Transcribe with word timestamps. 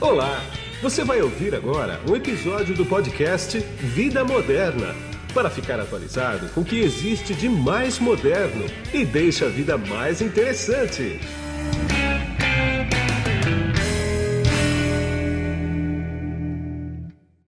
Olá! 0.00 0.40
Você 0.80 1.02
vai 1.02 1.20
ouvir 1.20 1.56
agora 1.56 2.00
um 2.08 2.14
episódio 2.14 2.72
do 2.72 2.86
podcast 2.86 3.58
Vida 3.80 4.24
Moderna 4.24 4.94
para 5.34 5.50
ficar 5.50 5.80
atualizado 5.80 6.48
com 6.50 6.60
o 6.60 6.64
que 6.64 6.78
existe 6.78 7.34
de 7.34 7.48
mais 7.48 7.98
moderno 7.98 8.64
e 8.94 9.04
deixa 9.04 9.46
a 9.46 9.48
vida 9.48 9.76
mais 9.76 10.22
interessante. 10.22 11.18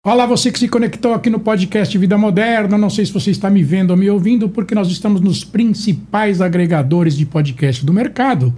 Olá, 0.04 0.26
você 0.26 0.50
que 0.50 0.58
se 0.58 0.66
conectou 0.66 1.14
aqui 1.14 1.30
no 1.30 1.38
podcast 1.38 1.96
Vida 1.96 2.18
Moderna. 2.18 2.76
Não 2.76 2.90
sei 2.90 3.06
se 3.06 3.12
você 3.12 3.30
está 3.30 3.48
me 3.48 3.62
vendo 3.62 3.92
ou 3.92 3.96
me 3.96 4.10
ouvindo, 4.10 4.48
porque 4.48 4.74
nós 4.74 4.88
estamos 4.88 5.20
nos 5.20 5.44
principais 5.44 6.40
agregadores 6.40 7.16
de 7.16 7.24
podcast 7.24 7.86
do 7.86 7.92
mercado. 7.92 8.52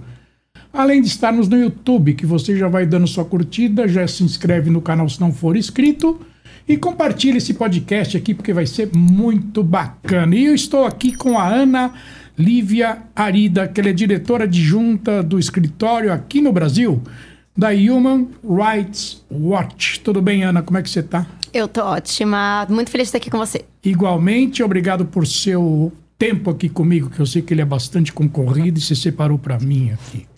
Além 0.73 1.03
de 1.03 1.07
estarmos 1.07 1.47
no 1.47 1.55
YouTube, 1.55 2.15
que 2.15 2.25
você 2.25 2.57
já 2.57 2.67
vai 2.67 2.83
dando 2.83 3.05
sua 3.05 3.23
curtida, 3.23 3.87
já 3.87 4.07
se 4.07 4.23
inscreve 4.23 4.71
no 4.71 4.81
canal 4.81 5.07
se 5.07 5.21
não 5.21 5.31
for 5.31 5.55
inscrito 5.55 6.19
e 6.67 6.75
compartilhe 6.75 7.37
esse 7.37 7.53
podcast 7.53 8.17
aqui, 8.17 8.33
porque 8.33 8.51
vai 8.51 8.65
ser 8.65 8.89
muito 8.91 9.61
bacana. 9.63 10.35
E 10.35 10.45
eu 10.45 10.55
estou 10.55 10.83
aqui 10.83 11.15
com 11.15 11.37
a 11.37 11.47
Ana 11.47 11.93
Lívia 12.35 13.03
Arida, 13.15 13.67
que 13.67 13.79
ela 13.79 13.91
é 13.91 13.93
diretora 13.93 14.45
adjunta 14.45 15.21
do 15.21 15.37
escritório 15.37 16.11
aqui 16.11 16.41
no 16.41 16.51
Brasil 16.51 16.99
da 17.55 17.69
Human 17.69 18.29
Rights 18.43 19.23
Watch. 19.29 19.99
Tudo 19.99 20.23
bem, 20.23 20.43
Ana? 20.43 20.63
Como 20.63 20.79
é 20.79 20.81
que 20.81 20.89
você 20.89 21.01
está? 21.01 21.27
Eu 21.53 21.67
tô 21.67 21.83
ótima, 21.83 22.65
muito 22.67 22.89
feliz 22.89 23.05
de 23.05 23.09
estar 23.09 23.17
aqui 23.19 23.29
com 23.29 23.37
você. 23.37 23.63
Igualmente, 23.83 24.63
obrigado 24.63 25.05
por 25.05 25.27
seu 25.27 25.93
tempo 26.17 26.49
aqui 26.49 26.67
comigo, 26.67 27.11
que 27.11 27.19
eu 27.19 27.27
sei 27.27 27.43
que 27.43 27.53
ele 27.53 27.61
é 27.61 27.65
bastante 27.65 28.11
concorrido 28.11 28.79
e 28.79 28.81
se 28.81 28.95
separou 28.95 29.37
para 29.37 29.59
mim 29.59 29.91
aqui. 29.91 30.32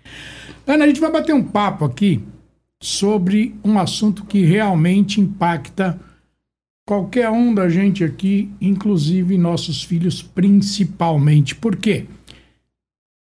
Ana, 0.67 0.85
a 0.85 0.87
gente 0.87 0.99
vai 0.99 1.11
bater 1.11 1.33
um 1.33 1.43
papo 1.43 1.85
aqui 1.85 2.23
sobre 2.81 3.55
um 3.63 3.77
assunto 3.77 4.25
que 4.25 4.43
realmente 4.43 5.21
impacta 5.21 5.99
qualquer 6.87 7.29
um 7.29 7.53
da 7.53 7.67
gente 7.69 8.03
aqui, 8.03 8.49
inclusive 8.61 9.37
nossos 9.37 9.83
filhos 9.83 10.21
principalmente. 10.21 11.55
Por 11.55 11.75
quê? 11.75 12.05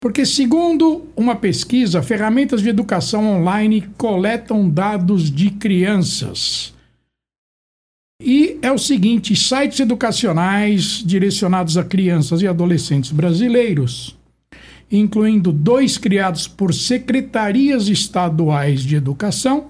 Porque, 0.00 0.26
segundo 0.26 1.06
uma 1.16 1.34
pesquisa, 1.34 2.02
ferramentas 2.02 2.62
de 2.62 2.68
educação 2.68 3.26
online 3.26 3.82
coletam 3.96 4.68
dados 4.68 5.30
de 5.30 5.50
crianças. 5.50 6.74
E 8.20 8.58
é 8.62 8.70
o 8.70 8.78
seguinte: 8.78 9.34
sites 9.34 9.80
educacionais 9.80 11.02
direcionados 11.04 11.76
a 11.76 11.84
crianças 11.84 12.42
e 12.42 12.46
adolescentes 12.46 13.10
brasileiros, 13.10 14.16
incluindo 14.90 15.52
dois 15.52 15.98
criados 15.98 16.46
por 16.46 16.72
secretarias 16.72 17.88
estaduais 17.88 18.82
de 18.82 18.96
educação, 18.96 19.68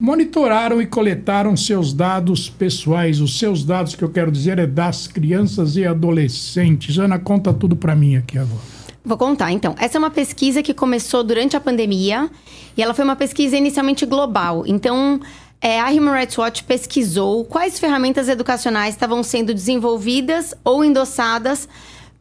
monitoraram 0.00 0.80
e 0.80 0.86
coletaram 0.86 1.56
seus 1.56 1.92
dados 1.92 2.48
pessoais. 2.48 3.20
Os 3.20 3.38
seus 3.38 3.64
dados 3.64 3.94
que 3.94 4.04
eu 4.04 4.10
quero 4.10 4.30
dizer 4.30 4.58
é 4.58 4.66
das 4.66 5.06
crianças 5.06 5.76
e 5.76 5.84
adolescentes. 5.84 6.98
Ana, 6.98 7.18
conta 7.18 7.52
tudo 7.52 7.76
para 7.76 7.94
mim 7.94 8.16
aqui 8.16 8.38
agora. 8.38 8.76
Vou 9.04 9.16
contar, 9.16 9.52
então. 9.52 9.74
Essa 9.78 9.98
é 9.98 10.00
uma 10.00 10.10
pesquisa 10.10 10.62
que 10.62 10.74
começou 10.74 11.22
durante 11.22 11.56
a 11.56 11.60
pandemia 11.60 12.28
e 12.76 12.82
ela 12.82 12.92
foi 12.92 13.04
uma 13.04 13.14
pesquisa 13.14 13.56
inicialmente 13.56 14.04
global. 14.04 14.64
Então, 14.66 15.20
é, 15.60 15.80
a 15.80 15.88
Human 15.90 16.12
Rights 16.12 16.36
Watch 16.36 16.64
pesquisou 16.64 17.44
quais 17.44 17.78
ferramentas 17.78 18.28
educacionais 18.28 18.94
estavam 18.94 19.22
sendo 19.22 19.54
desenvolvidas 19.54 20.54
ou 20.64 20.84
endossadas 20.84 21.68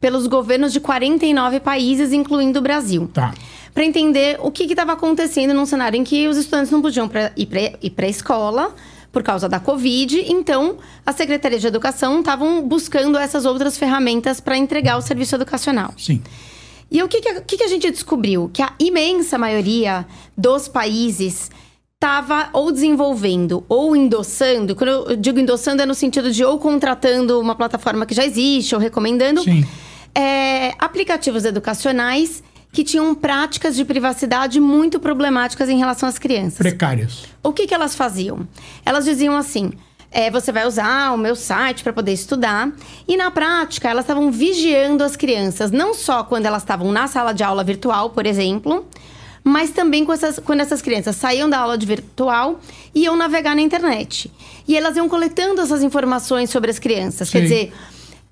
pelos 0.06 0.28
governos 0.28 0.72
de 0.72 0.80
49 0.80 1.60
países, 1.60 2.14
incluindo 2.14 2.60
o 2.60 2.62
Brasil. 2.62 3.10
Tá. 3.12 3.34
Para 3.74 3.84
entender 3.84 4.38
o 4.40 4.52
que 4.52 4.66
estava 4.66 4.92
acontecendo 4.92 5.52
num 5.52 5.66
cenário 5.66 6.00
em 6.00 6.04
que 6.04 6.28
os 6.28 6.38
estudantes 6.38 6.70
não 6.70 6.80
podiam 6.80 7.08
pra, 7.08 7.32
ir 7.36 7.90
para 7.90 8.06
a 8.06 8.10
escola 8.10 8.76
por 9.12 9.24
causa 9.24 9.50
da 9.50 9.60
Covid. 9.60 10.32
Então, 10.32 10.78
as 11.04 11.16
secretarias 11.16 11.60
de 11.60 11.66
educação 11.66 12.20
estavam 12.20 12.62
buscando 12.62 13.18
essas 13.18 13.46
outras 13.46 13.80
ferramentas 13.80 14.40
para 14.40 14.56
entregar 14.56 14.96
o 14.96 15.02
serviço 15.02 15.34
educacional. 15.34 15.92
Sim. 15.98 16.22
E 16.92 17.02
o 17.02 17.08
que, 17.08 17.20
que, 17.20 17.58
que, 17.58 17.64
a 17.64 17.68
gente 17.68 17.90
descobriu? 17.90 18.52
Que 18.54 18.62
a 18.62 18.74
imensa 18.78 19.40
maioria 19.40 20.06
dos 20.38 20.68
países 20.68 21.50
estava 21.96 22.50
ou 22.54 22.72
desenvolvendo 22.72 23.66
ou 23.68 23.96
endossando. 23.96 24.76
Quando 24.76 24.90
eu 25.10 25.16
digo 25.16 25.40
endossando, 25.40 25.82
é 25.82 25.86
no 25.88 25.96
sentido 25.96 26.32
de 26.32 26.46
ou 26.46 26.60
contratando 26.60 27.40
uma 27.40 27.56
plataforma 27.56 28.06
que 28.06 28.14
já 28.14 28.24
existe 28.24 28.76
ou 28.76 28.80
recomendando 28.80 29.42
é, 30.16 30.74
aplicativos 30.80 31.44
educacionais 31.46 32.42
que 32.72 32.84
tinham 32.84 33.14
práticas 33.14 33.76
de 33.76 33.86
privacidade 33.86 34.60
muito 34.60 35.00
problemáticas 35.00 35.70
em 35.70 35.78
relação 35.78 36.10
às 36.10 36.18
crianças. 36.18 36.58
Precárias. 36.58 37.26
O 37.44 37.54
que, 37.54 37.68
que 37.68 37.74
elas 37.74 37.96
faziam? 37.96 38.48
Elas 38.86 39.06
diziam 39.06 39.36
assim: 39.36 39.72
é, 40.12 40.32
você 40.32 40.52
vai 40.52 40.66
usar 40.66 41.14
o 41.14 41.18
meu 41.18 41.36
site 41.36 41.84
para 41.84 41.94
poder 41.94 42.14
estudar. 42.14 42.72
E 43.08 43.18
na 43.18 43.30
prática, 43.32 43.90
elas 43.90 44.04
estavam 44.04 44.32
vigiando 44.32 45.04
as 45.04 45.16
crianças, 45.16 45.72
não 45.72 45.94
só 45.94 46.24
quando 46.24 46.46
elas 46.46 46.64
estavam 46.64 46.92
na 46.92 47.08
sala 47.08 47.34
de 47.34 47.44
aula 47.44 47.64
virtual, 47.64 48.10
por 48.10 48.26
exemplo, 48.26 48.86
mas 49.44 49.70
também 49.70 50.06
essas, 50.12 50.40
quando 50.40 50.62
essas 50.62 50.82
crianças 50.82 51.16
saíam 51.16 51.50
da 51.50 51.60
aula 51.60 51.78
virtual 51.78 52.60
e 52.96 53.04
iam 53.04 53.16
navegar 53.16 53.56
na 53.56 53.62
internet. 53.62 54.32
E 54.68 54.76
elas 54.76 54.98
iam 54.98 55.08
coletando 55.08 55.62
essas 55.62 55.84
informações 55.84 56.50
sobre 56.50 56.72
as 56.72 56.80
crianças. 56.80 57.30
Sim. 57.30 57.38
Quer 57.38 57.44
dizer 57.44 57.74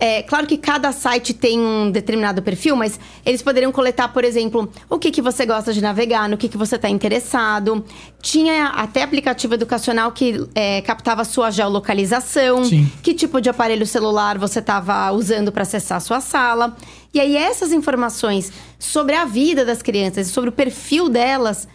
é, 0.04 0.22
claro 0.22 0.46
que 0.46 0.58
cada 0.58 0.92
site 0.92 1.34
tem 1.34 1.58
um 1.58 1.90
determinado 1.90 2.42
perfil, 2.42 2.76
mas 2.76 3.00
eles 3.26 3.42
poderiam 3.42 3.72
coletar, 3.72 4.10
por 4.10 4.26
exemplo, 4.26 4.70
o 4.90 5.00
que, 5.00 5.10
que 5.10 5.22
você 5.22 5.46
gosta 5.46 5.72
de 5.72 5.82
navegar, 5.82 6.28
no 6.28 6.36
que, 6.36 6.50
que 6.50 6.58
você 6.58 6.76
está 6.76 6.90
interessado. 6.90 7.86
Tinha 8.22 8.66
até 8.76 9.02
aplicativo 9.02 9.54
educacional 9.54 10.12
que 10.12 10.46
é, 10.54 10.82
captava 10.82 11.22
a 11.22 11.24
sua 11.26 11.50
geolocalização, 11.52 12.66
Sim. 12.66 12.92
que 13.02 13.14
tipo 13.14 13.40
de 13.40 13.50
aparelho 13.50 13.88
celular 13.88 14.38
você 14.38 14.60
estava 14.60 15.10
usando 15.14 15.54
para 15.54 15.64
acessar 15.64 16.00
a 16.00 16.02
sua 16.02 16.20
sala. 16.20 16.76
E 17.14 17.22
aí, 17.22 17.38
essas 17.38 17.72
informações 17.72 18.52
sobre 18.78 19.16
a 19.16 19.24
vida 19.24 19.64
das 19.64 19.82
crianças, 19.82 20.28
sobre 20.28 20.50
o 20.50 20.54
perfil 20.54 21.08
delas, 21.08 21.66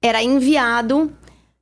era 0.00 0.22
enviado, 0.22 1.12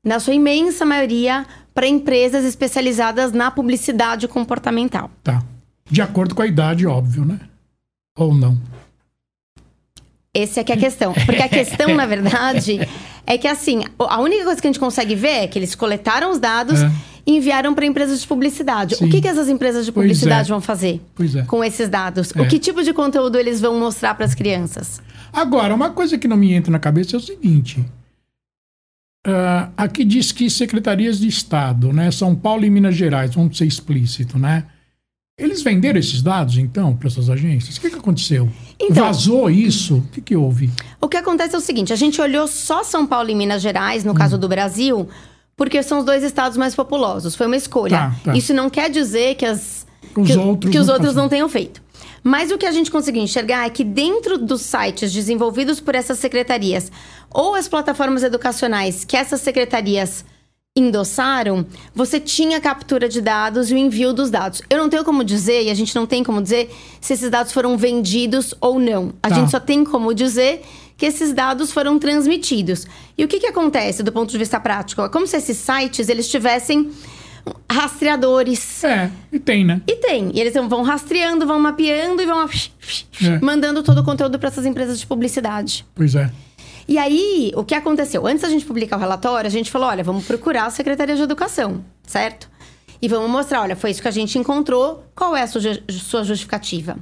na 0.04 0.21
sua 0.21 0.34
imensa 0.34 0.84
maioria, 0.84 1.44
para 1.75 1.89
empresas 1.89 2.44
especializadas 2.44 3.33
na 3.33 3.50
publicidade 3.50 4.28
comportamental. 4.28 5.10
Tá. 5.25 5.43
De 5.92 6.00
acordo 6.00 6.34
com 6.34 6.41
a 6.41 6.47
idade, 6.47 6.86
óbvio, 6.86 7.22
né? 7.22 7.38
Ou 8.16 8.34
não? 8.34 8.58
Essa 10.34 10.60
é 10.60 10.64
que 10.64 10.72
é 10.72 10.75
a 10.75 10.78
questão. 10.78 11.12
Porque 11.12 11.42
a 11.42 11.48
questão, 11.50 11.94
na 11.94 12.06
verdade, 12.06 12.80
é 13.26 13.36
que 13.36 13.47
assim, 13.47 13.84
a 13.98 14.19
única 14.19 14.42
coisa 14.42 14.58
que 14.58 14.66
a 14.66 14.70
gente 14.72 14.80
consegue 14.80 15.14
ver 15.14 15.42
é 15.42 15.47
que 15.47 15.58
eles 15.58 15.75
coletaram 15.75 16.30
os 16.30 16.38
dados 16.38 16.82
é. 16.82 16.91
e 17.26 17.36
enviaram 17.36 17.75
para 17.75 17.84
empresas 17.84 18.22
de 18.22 18.26
publicidade. 18.26 18.97
Sim. 18.97 19.04
O 19.04 19.10
que, 19.10 19.20
que 19.20 19.28
essas 19.28 19.50
empresas 19.50 19.84
de 19.84 19.92
publicidade 19.92 20.48
é. 20.48 20.54
vão 20.54 20.62
fazer 20.62 20.98
é. 21.36 21.42
com 21.42 21.62
esses 21.62 21.91
dados? 21.91 22.34
É. 22.34 22.41
O 22.41 22.48
que 22.48 22.59
tipo 22.59 22.82
de 22.82 22.94
conteúdo 22.94 23.36
eles 23.36 23.60
vão 23.60 23.78
mostrar 23.78 24.14
para 24.14 24.24
as 24.24 24.34
crianças? 24.34 25.03
Agora, 25.30 25.74
uma 25.74 25.91
coisa 25.91 26.16
que 26.16 26.26
não 26.26 26.38
me 26.38 26.54
entra 26.54 26.72
na 26.72 26.78
cabeça 26.78 27.16
é 27.16 27.19
o 27.19 27.20
seguinte. 27.20 27.80
Uh, 29.26 29.69
aqui 29.76 30.06
diz 30.06 30.32
que 30.32 30.48
secretarias 30.48 31.20
de 31.20 31.28
Estado, 31.28 31.92
né? 31.92 32.10
São 32.10 32.34
Paulo 32.34 32.64
e 32.64 32.70
Minas 32.70 32.94
Gerais, 32.94 33.34
vamos 33.34 33.59
ser 33.59 33.66
explícito, 33.66 34.38
né? 34.38 34.64
Eles 35.42 35.62
venderam 35.62 35.98
esses 35.98 36.22
dados, 36.22 36.56
então, 36.56 36.94
para 36.94 37.08
essas 37.08 37.28
agências? 37.28 37.76
O 37.76 37.80
que, 37.80 37.91
que 37.91 37.97
aconteceu? 37.97 38.48
Então, 38.78 39.06
Vazou 39.06 39.50
isso? 39.50 39.97
O 39.97 40.03
que, 40.12 40.20
que 40.20 40.36
houve? 40.36 40.70
O 41.00 41.08
que 41.08 41.16
acontece 41.16 41.54
é 41.54 41.58
o 41.58 41.60
seguinte: 41.60 41.92
a 41.92 41.97
gente 41.97 42.20
olhou 42.20 42.47
só 42.47 42.84
São 42.84 43.06
Paulo 43.06 43.30
e 43.30 43.34
Minas 43.34 43.62
Gerais, 43.62 44.04
no 44.04 44.12
hum. 44.12 44.14
caso 44.14 44.38
do 44.38 44.48
Brasil, 44.48 45.08
porque 45.56 45.82
são 45.82 45.98
os 45.98 46.04
dois 46.04 46.22
estados 46.22 46.56
mais 46.56 46.75
populosos. 46.75 47.34
Foi 47.34 47.47
uma 47.47 47.56
escolha. 47.56 47.97
Tá, 47.97 48.16
tá. 48.25 48.36
Isso 48.36 48.54
não 48.54 48.70
quer 48.70 48.91
dizer 48.91 49.34
que, 49.34 49.44
as, 49.44 49.86
os 50.16 50.28
que, 50.28 50.36
outros, 50.36 50.72
que 50.72 50.78
os 50.78 50.86
não, 50.86 50.94
outros 50.94 51.14
não 51.14 51.28
tenham 51.28 51.48
feito. 51.48 51.82
Mas 52.24 52.53
o 52.53 52.59
que 52.59 52.66
a 52.66 52.70
gente 52.70 52.91
conseguiu 52.91 53.22
enxergar 53.22 53.66
é 53.66 53.70
que 53.70 53.82
dentro 53.82 54.38
dos 54.38 54.62
sites 54.62 55.12
desenvolvidos 55.12 55.80
por 55.80 55.94
essas 55.94 56.19
secretarias 56.19 56.91
ou 57.30 57.54
as 57.54 57.66
plataformas 57.66 58.22
educacionais 58.22 59.04
que 59.04 59.16
essas 59.16 59.41
secretarias 59.41 60.24
endossaram, 60.74 61.66
você 61.95 62.19
tinha 62.19 62.59
captura 62.59 63.07
de 63.07 63.21
dados 63.21 63.71
e 63.71 63.74
o 63.74 63.77
envio 63.77 64.15
dos 64.15 64.30
dados. 64.30 64.63
Eu 64.71 64.78
não 64.78 64.89
tenho 64.89 65.04
como 65.04 65.22
dizer, 65.22 65.65
e 65.65 65.71
a 65.71 65.74
gente 65.74 65.95
não 65.95 66.07
tem 66.07 66.24
como 66.24 66.41
dizer, 66.41 66.74
se 66.98 67.13
esses 67.13 67.28
dados 67.28 67.53
foram 67.53 67.77
vendidos 67.77 68.54
ou 68.59 68.78
não. 68.78 69.13
A 69.22 69.28
tá. 69.28 69.34
gente 69.34 69.51
só 69.51 69.60
tem 69.60 69.84
como 69.84 70.15
dizer 70.15 70.63
que 70.97 71.04
esses 71.04 71.34
dados 71.34 71.72
foram 71.72 71.98
transmitidos. 71.98 72.86
E 73.19 73.24
o 73.24 73.28
que, 73.28 73.39
que 73.39 73.47
acontece 73.47 74.03
do 74.03 74.10
ponto 74.10 74.30
de 74.30 74.39
vista 74.39 74.59
prático? 74.59 75.03
É 75.03 75.09
como 75.10 75.27
se 75.27 75.36
esses 75.36 75.59
sites 75.59 76.09
eles 76.09 76.27
tivessem 76.30 76.91
rastreadores. 77.71 78.83
É, 78.84 79.10
e 79.30 79.39
tem, 79.39 79.66
né? 79.66 79.83
E 79.86 79.97
tem. 79.97 80.30
E 80.33 80.41
eles 80.41 80.54
vão 80.54 80.83
rastreando, 80.83 81.47
vão 81.47 81.60
mapeando 81.60 82.22
e 82.22 82.27
vão 82.27 82.48
é. 82.48 83.39
mandando 83.42 83.83
todo 83.83 83.98
o 83.98 84.04
conteúdo 84.04 84.39
para 84.39 84.48
essas 84.48 84.65
empresas 84.65 84.98
de 84.98 85.07
publicidade. 85.07 85.84
Pois 85.95 86.15
é. 86.15 86.30
E 86.87 86.99
aí, 86.99 87.53
o 87.55 87.65
que 87.65 87.75
aconteceu? 87.75 88.27
Antes 88.27 88.43
da 88.43 88.49
gente 88.49 88.65
publicar 88.65 88.97
o 88.97 89.01
relatório, 89.01 89.47
a 89.47 89.51
gente 89.51 89.71
falou: 89.71 89.89
olha, 89.89 90.03
vamos 90.03 90.25
procurar 90.25 90.67
a 90.67 90.71
Secretaria 90.71 91.17
de 91.17 91.23
Educação, 91.23 91.84
certo? 92.07 92.51
E 93.01 93.09
vamos 93.09 93.31
mostrar: 93.31 93.63
olha, 93.63 93.77
foi 93.77 93.91
isso 93.91 94.03
que 94.03 94.09
a 94.09 94.13
gente 94.13 94.39
encontrou, 94.39 95.05
qual 95.15 95.37
é 95.37 95.43
a 95.43 95.47
sua 95.47 96.25
justificativa? 96.25 96.97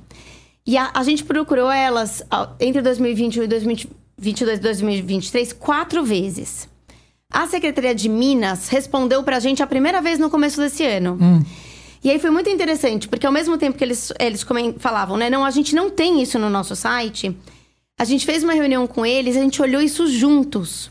E 0.67 0.77
a, 0.77 0.91
a 0.95 1.03
gente 1.03 1.25
procurou 1.25 1.71
elas 1.71 2.23
entre 2.59 2.83
2021 2.83 3.45
e 3.45 3.47
2022 3.47 4.59
2023 4.59 5.53
quatro 5.55 6.05
vezes. 6.05 6.69
A 7.33 7.47
Secretaria 7.47 7.95
de 7.95 8.09
Minas 8.09 8.69
respondeu 8.69 9.23
pra 9.23 9.39
gente 9.39 9.63
a 9.63 9.67
primeira 9.67 10.03
vez 10.03 10.19
no 10.19 10.29
começo 10.29 10.61
desse 10.61 10.85
ano. 10.85 11.17
Hum. 11.21 11.43
E 12.03 12.11
aí 12.11 12.19
foi 12.19 12.31
muito 12.31 12.49
interessante, 12.49 13.09
porque 13.09 13.27
ao 13.27 13.33
mesmo 13.33 13.57
tempo 13.59 13.77
que 13.77 13.85
eles, 13.85 14.13
eles 14.19 14.45
falavam, 14.79 15.17
né? 15.17 15.29
Não, 15.29 15.45
a 15.45 15.51
gente 15.51 15.75
não 15.75 15.91
tem 15.91 16.23
isso 16.23 16.39
no 16.39 16.49
nosso 16.49 16.75
site. 16.75 17.37
A 18.01 18.05
gente 18.05 18.25
fez 18.25 18.43
uma 18.43 18.55
reunião 18.55 18.87
com 18.87 19.05
eles, 19.05 19.37
a 19.37 19.41
gente 19.41 19.61
olhou 19.61 19.83
isso 19.83 20.07
juntos. 20.07 20.91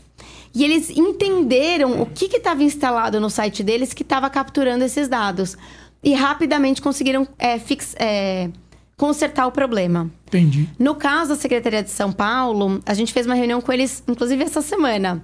E 0.54 0.62
eles 0.62 0.90
entenderam 0.90 2.00
o 2.00 2.06
que 2.06 2.26
estava 2.26 2.62
instalado 2.62 3.18
no 3.18 3.28
site 3.28 3.64
deles 3.64 3.92
que 3.92 4.04
estava 4.04 4.30
capturando 4.30 4.84
esses 4.84 5.08
dados. 5.08 5.56
E 6.04 6.14
rapidamente 6.14 6.80
conseguiram 6.80 7.26
é, 7.36 7.58
fix- 7.58 7.96
é, 7.98 8.48
consertar 8.96 9.48
o 9.48 9.50
problema. 9.50 10.08
Entendi. 10.28 10.68
No 10.78 10.94
caso 10.94 11.30
da 11.30 11.34
Secretaria 11.36 11.82
de 11.82 11.90
São 11.90 12.12
Paulo, 12.12 12.80
a 12.86 12.94
gente 12.94 13.12
fez 13.12 13.26
uma 13.26 13.34
reunião 13.34 13.60
com 13.60 13.72
eles, 13.72 14.04
inclusive 14.06 14.44
essa 14.44 14.62
semana. 14.62 15.20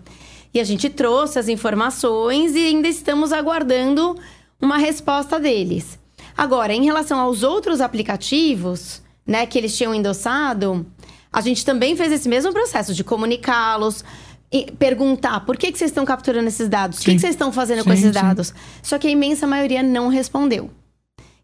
E 0.52 0.58
a 0.58 0.64
gente 0.64 0.90
trouxe 0.90 1.38
as 1.38 1.46
informações 1.48 2.56
e 2.56 2.66
ainda 2.66 2.88
estamos 2.88 3.32
aguardando 3.32 4.16
uma 4.60 4.76
resposta 4.76 5.38
deles. 5.38 6.00
Agora, 6.36 6.74
em 6.74 6.84
relação 6.84 7.20
aos 7.20 7.44
outros 7.44 7.80
aplicativos, 7.80 9.00
né, 9.24 9.46
que 9.46 9.56
eles 9.56 9.76
tinham 9.76 9.94
endossado, 9.94 10.84
a 11.32 11.40
gente 11.40 11.64
também 11.64 11.96
fez 11.96 12.12
esse 12.12 12.28
mesmo 12.28 12.52
processo 12.52 12.94
de 12.94 13.04
comunicá-los, 13.04 14.04
e 14.52 14.70
perguntar 14.72 15.40
por 15.40 15.56
que, 15.56 15.72
que 15.72 15.78
vocês 15.78 15.90
estão 15.90 16.04
capturando 16.04 16.48
esses 16.48 16.68
dados, 16.68 17.00
o 17.00 17.02
que, 17.02 17.14
que 17.14 17.20
vocês 17.20 17.34
estão 17.34 17.52
fazendo 17.52 17.82
com 17.82 17.90
Sim, 17.90 17.96
esses 17.96 18.06
sim. 18.06 18.22
dados. 18.22 18.54
Só 18.82 18.98
que 18.98 19.06
a 19.06 19.10
imensa 19.10 19.46
maioria 19.46 19.82
não 19.82 20.08
respondeu. 20.08 20.70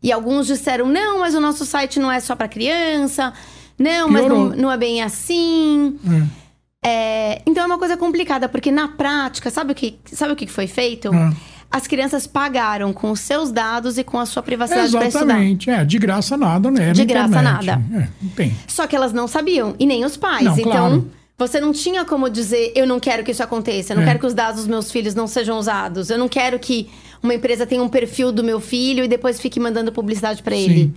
E 0.03 0.11
alguns 0.13 0.47
disseram: 0.47 0.87
não, 0.87 1.21
mas 1.21 1.35
o 1.35 1.41
nosso 1.41 1.65
site 1.65 1.99
não 1.99 2.11
é 2.11 2.21
só 2.21 2.35
para 2.35 2.49
criança. 2.49 3.33
Não, 3.79 4.09
mas 4.09 4.27
não, 4.27 4.49
não 4.51 4.71
é 4.71 4.77
bem 4.77 5.03
assim. 5.03 5.99
É. 6.07 6.43
É, 6.85 7.43
então 7.47 7.63
é 7.63 7.67
uma 7.67 7.79
coisa 7.79 7.97
complicada, 7.97 8.49
porque 8.49 8.71
na 8.71 8.89
prática, 8.89 9.51
sabe 9.51 9.73
o 9.73 9.75
que, 9.75 9.99
sabe 10.07 10.33
o 10.33 10.37
que 10.37 10.47
foi 10.49 10.67
feito? 10.67 11.11
Ah. 11.15 11.33
As 11.73 11.87
crianças 11.87 12.27
pagaram 12.27 12.93
com 12.93 13.11
os 13.11 13.21
seus 13.21 13.51
dados 13.51 13.97
e 13.97 14.05
com 14.05 14.19
a 14.19 14.27
sua 14.27 14.43
privacidade 14.43 14.93
para 14.93 15.07
estudar. 15.07 15.25
Exatamente. 15.25 15.71
É, 15.71 15.85
de 15.85 15.99
graça 15.99 16.37
nada, 16.37 16.71
né? 16.71 16.93
De 16.93 17.05
graça 17.07 17.29
internet. 17.31 17.67
nada. 17.67 17.83
É, 17.95 18.09
não 18.21 18.31
tem. 18.31 18.55
Só 18.69 18.87
que 18.87 18.95
elas 18.95 19.13
não 19.13 19.27
sabiam, 19.27 19.75
e 19.79 19.87
nem 19.87 20.05
os 20.05 20.17
pais. 20.17 20.45
Não, 20.45 20.53
então, 20.59 20.71
claro. 20.71 21.11
você 21.39 21.59
não 21.61 21.73
tinha 21.73 22.05
como 22.05 22.29
dizer, 22.29 22.73
eu 22.77 22.87
não 22.87 23.01
quero 23.01 23.25
que 23.25 23.31
isso 23.31 23.43
aconteça, 23.43 23.93
eu 23.93 23.97
não 23.97 24.03
É. 24.03 24.07
quero 24.07 24.19
que 24.19 24.27
os 24.27 24.35
dados 24.35 24.61
dos 24.61 24.67
meus 24.69 24.93
filhos 24.93 25.15
não 25.15 25.27
sejam 25.27 25.59
usados, 25.59 26.11
eu 26.11 26.19
não 26.19 26.29
quero 26.29 26.59
que 26.59 26.91
uma 27.23 27.33
empresa 27.35 27.65
tenha 27.67 27.83
um 27.83 27.89
perfil 27.89 28.31
do 28.31 28.45
meu 28.45 28.61
filho 28.61 29.03
e 29.03 29.09
depois 29.09 29.41
fique 29.41 29.59
mandando 29.59 29.91
publicidade 29.93 30.43
para 30.43 30.55
ele. 30.55 30.93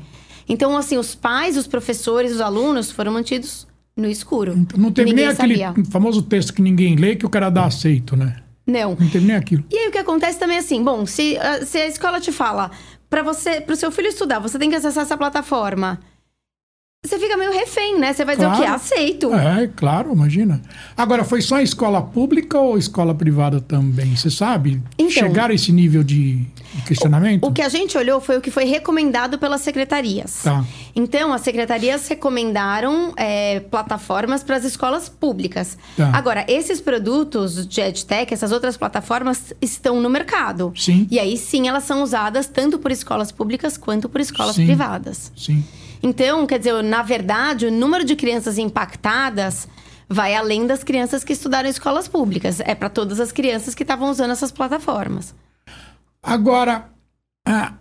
Então, 0.50 0.76
assim, 0.78 0.98
os 0.98 1.16
pais, 1.16 1.56
os 1.58 1.66
professores, 1.68 2.32
os 2.34 2.42
alunos 2.42 2.92
foram 2.92 3.12
mantidos 3.14 3.66
no 3.96 4.08
escuro. 4.10 4.54
Então, 4.58 4.78
Não 4.80 4.92
teve 4.92 5.10
Ninguém 5.12 5.26
nem 5.26 5.34
aquele 5.34 5.58
sabia. 5.58 5.84
famoso 5.90 6.22
texto 6.22 6.54
que 6.54 6.62
ninguém 6.62 6.96
lê 6.98 7.16
que 7.16 7.26
o 7.26 7.30
cara 7.30 7.50
dá 7.50 7.66
aceito, 7.66 8.16
né? 8.16 8.36
Não. 8.66 8.98
Não 9.00 9.10
teve 9.10 9.26
nem 9.26 9.36
aquilo. 9.36 9.64
E 9.70 9.78
aí 9.78 9.88
o 9.88 9.92
que 9.92 9.98
acontece 9.98 10.40
também 10.40 10.58
é 10.58 10.60
assim, 10.60 10.84
bom, 10.84 11.06
se, 11.06 11.38
ah, 11.38 11.66
se 11.66 11.78
a 11.78 11.88
escola 11.88 12.20
te 12.20 12.32
fala 12.32 12.72
para 13.10 13.22
você, 13.22 13.62
pro 13.62 13.76
seu 13.76 13.92
filho 13.92 14.08
estudar, 14.08 14.40
você 14.40 14.58
tem 14.58 14.70
que 14.70 14.76
acessar 14.76 15.04
essa 15.04 15.18
plataforma. 15.18 16.00
Você 17.06 17.20
fica 17.20 17.38
meio 17.38 17.52
refém, 17.52 18.00
né? 18.00 18.14
Você 18.14 18.26
vai 18.26 18.36
dizer 18.36 18.48
o 18.48 18.52
quê? 18.52 18.58
Claro. 18.58 18.74
Aceito. 18.76 19.34
É, 19.34 19.68
claro, 19.76 20.12
imagina. 20.14 20.62
Agora, 20.98 21.24
foi 21.24 21.42
só 21.42 21.60
escola 21.60 22.02
pública 22.02 22.60
ou 22.60 22.78
escola 22.78 23.14
privada 23.14 23.62
também? 23.62 24.16
Você 24.16 24.30
sabe? 24.30 24.82
Então- 24.98 25.10
Chegaram 25.12 25.52
a 25.52 25.56
esse 25.56 25.72
nível 25.72 26.04
de 26.04 26.46
de 26.76 26.82
questionamento? 26.82 27.46
O 27.46 27.52
que 27.54 27.62
a 27.62 27.70
gente 27.70 27.98
olhou 27.98 28.20
foi 28.20 28.38
o 28.38 28.42
que 28.42 28.52
foi 28.52 28.66
recomendado 28.66 29.38
pelas 29.40 29.62
secretarias. 29.62 30.42
Tá. 30.44 30.66
Então, 30.96 31.32
as 31.32 31.42
secretarias 31.42 32.08
recomendaram 32.08 33.14
é, 33.16 33.62
plataformas 33.62 34.44
para 34.44 34.58
as 34.58 34.66
escolas 34.66 35.08
públicas. 35.08 35.78
Tá. 35.96 36.12
Agora, 36.14 36.46
esses 36.48 36.82
produtos 36.82 37.66
de 37.66 37.80
EdTech, 37.82 38.34
essas 38.34 38.52
outras 38.52 38.76
plataformas, 38.76 39.54
estão 39.62 40.02
no 40.02 40.10
mercado. 40.10 40.74
Sim. 40.76 41.08
E 41.10 41.18
aí 41.18 41.38
sim, 41.38 41.68
elas 41.68 41.84
são 41.86 42.04
usadas 42.04 42.48
tanto 42.48 42.78
por 42.78 42.92
escolas 42.92 43.32
públicas 43.32 43.78
quanto 43.78 44.10
por 44.10 44.20
escolas 44.20 44.56
Sim. 44.56 44.66
privadas. 44.66 45.32
Sim. 45.36 45.64
Então, 46.02 46.46
quer 46.46 46.60
dizer, 46.60 46.84
na 46.84 47.02
verdade, 47.02 47.66
o 47.66 47.72
número 47.72 48.04
de 48.04 48.16
crianças 48.16 48.58
impactadas 48.58 49.68
vai 50.08 50.36
além 50.36 50.68
das 50.68 50.84
crianças 50.84 51.24
que 51.24 51.34
estudaram 51.34 51.68
em 51.68 51.72
escolas 51.72 52.08
públicas. 52.08 52.60
É 52.60 52.76
para 52.76 52.90
todas 52.90 53.20
as 53.20 53.32
crianças 53.32 53.74
que 53.74 53.84
estavam 53.84 54.10
usando 54.10 54.32
essas 54.32 54.52
plataformas. 54.52 55.34
Agora, 56.22 56.90
ah, 57.48 57.74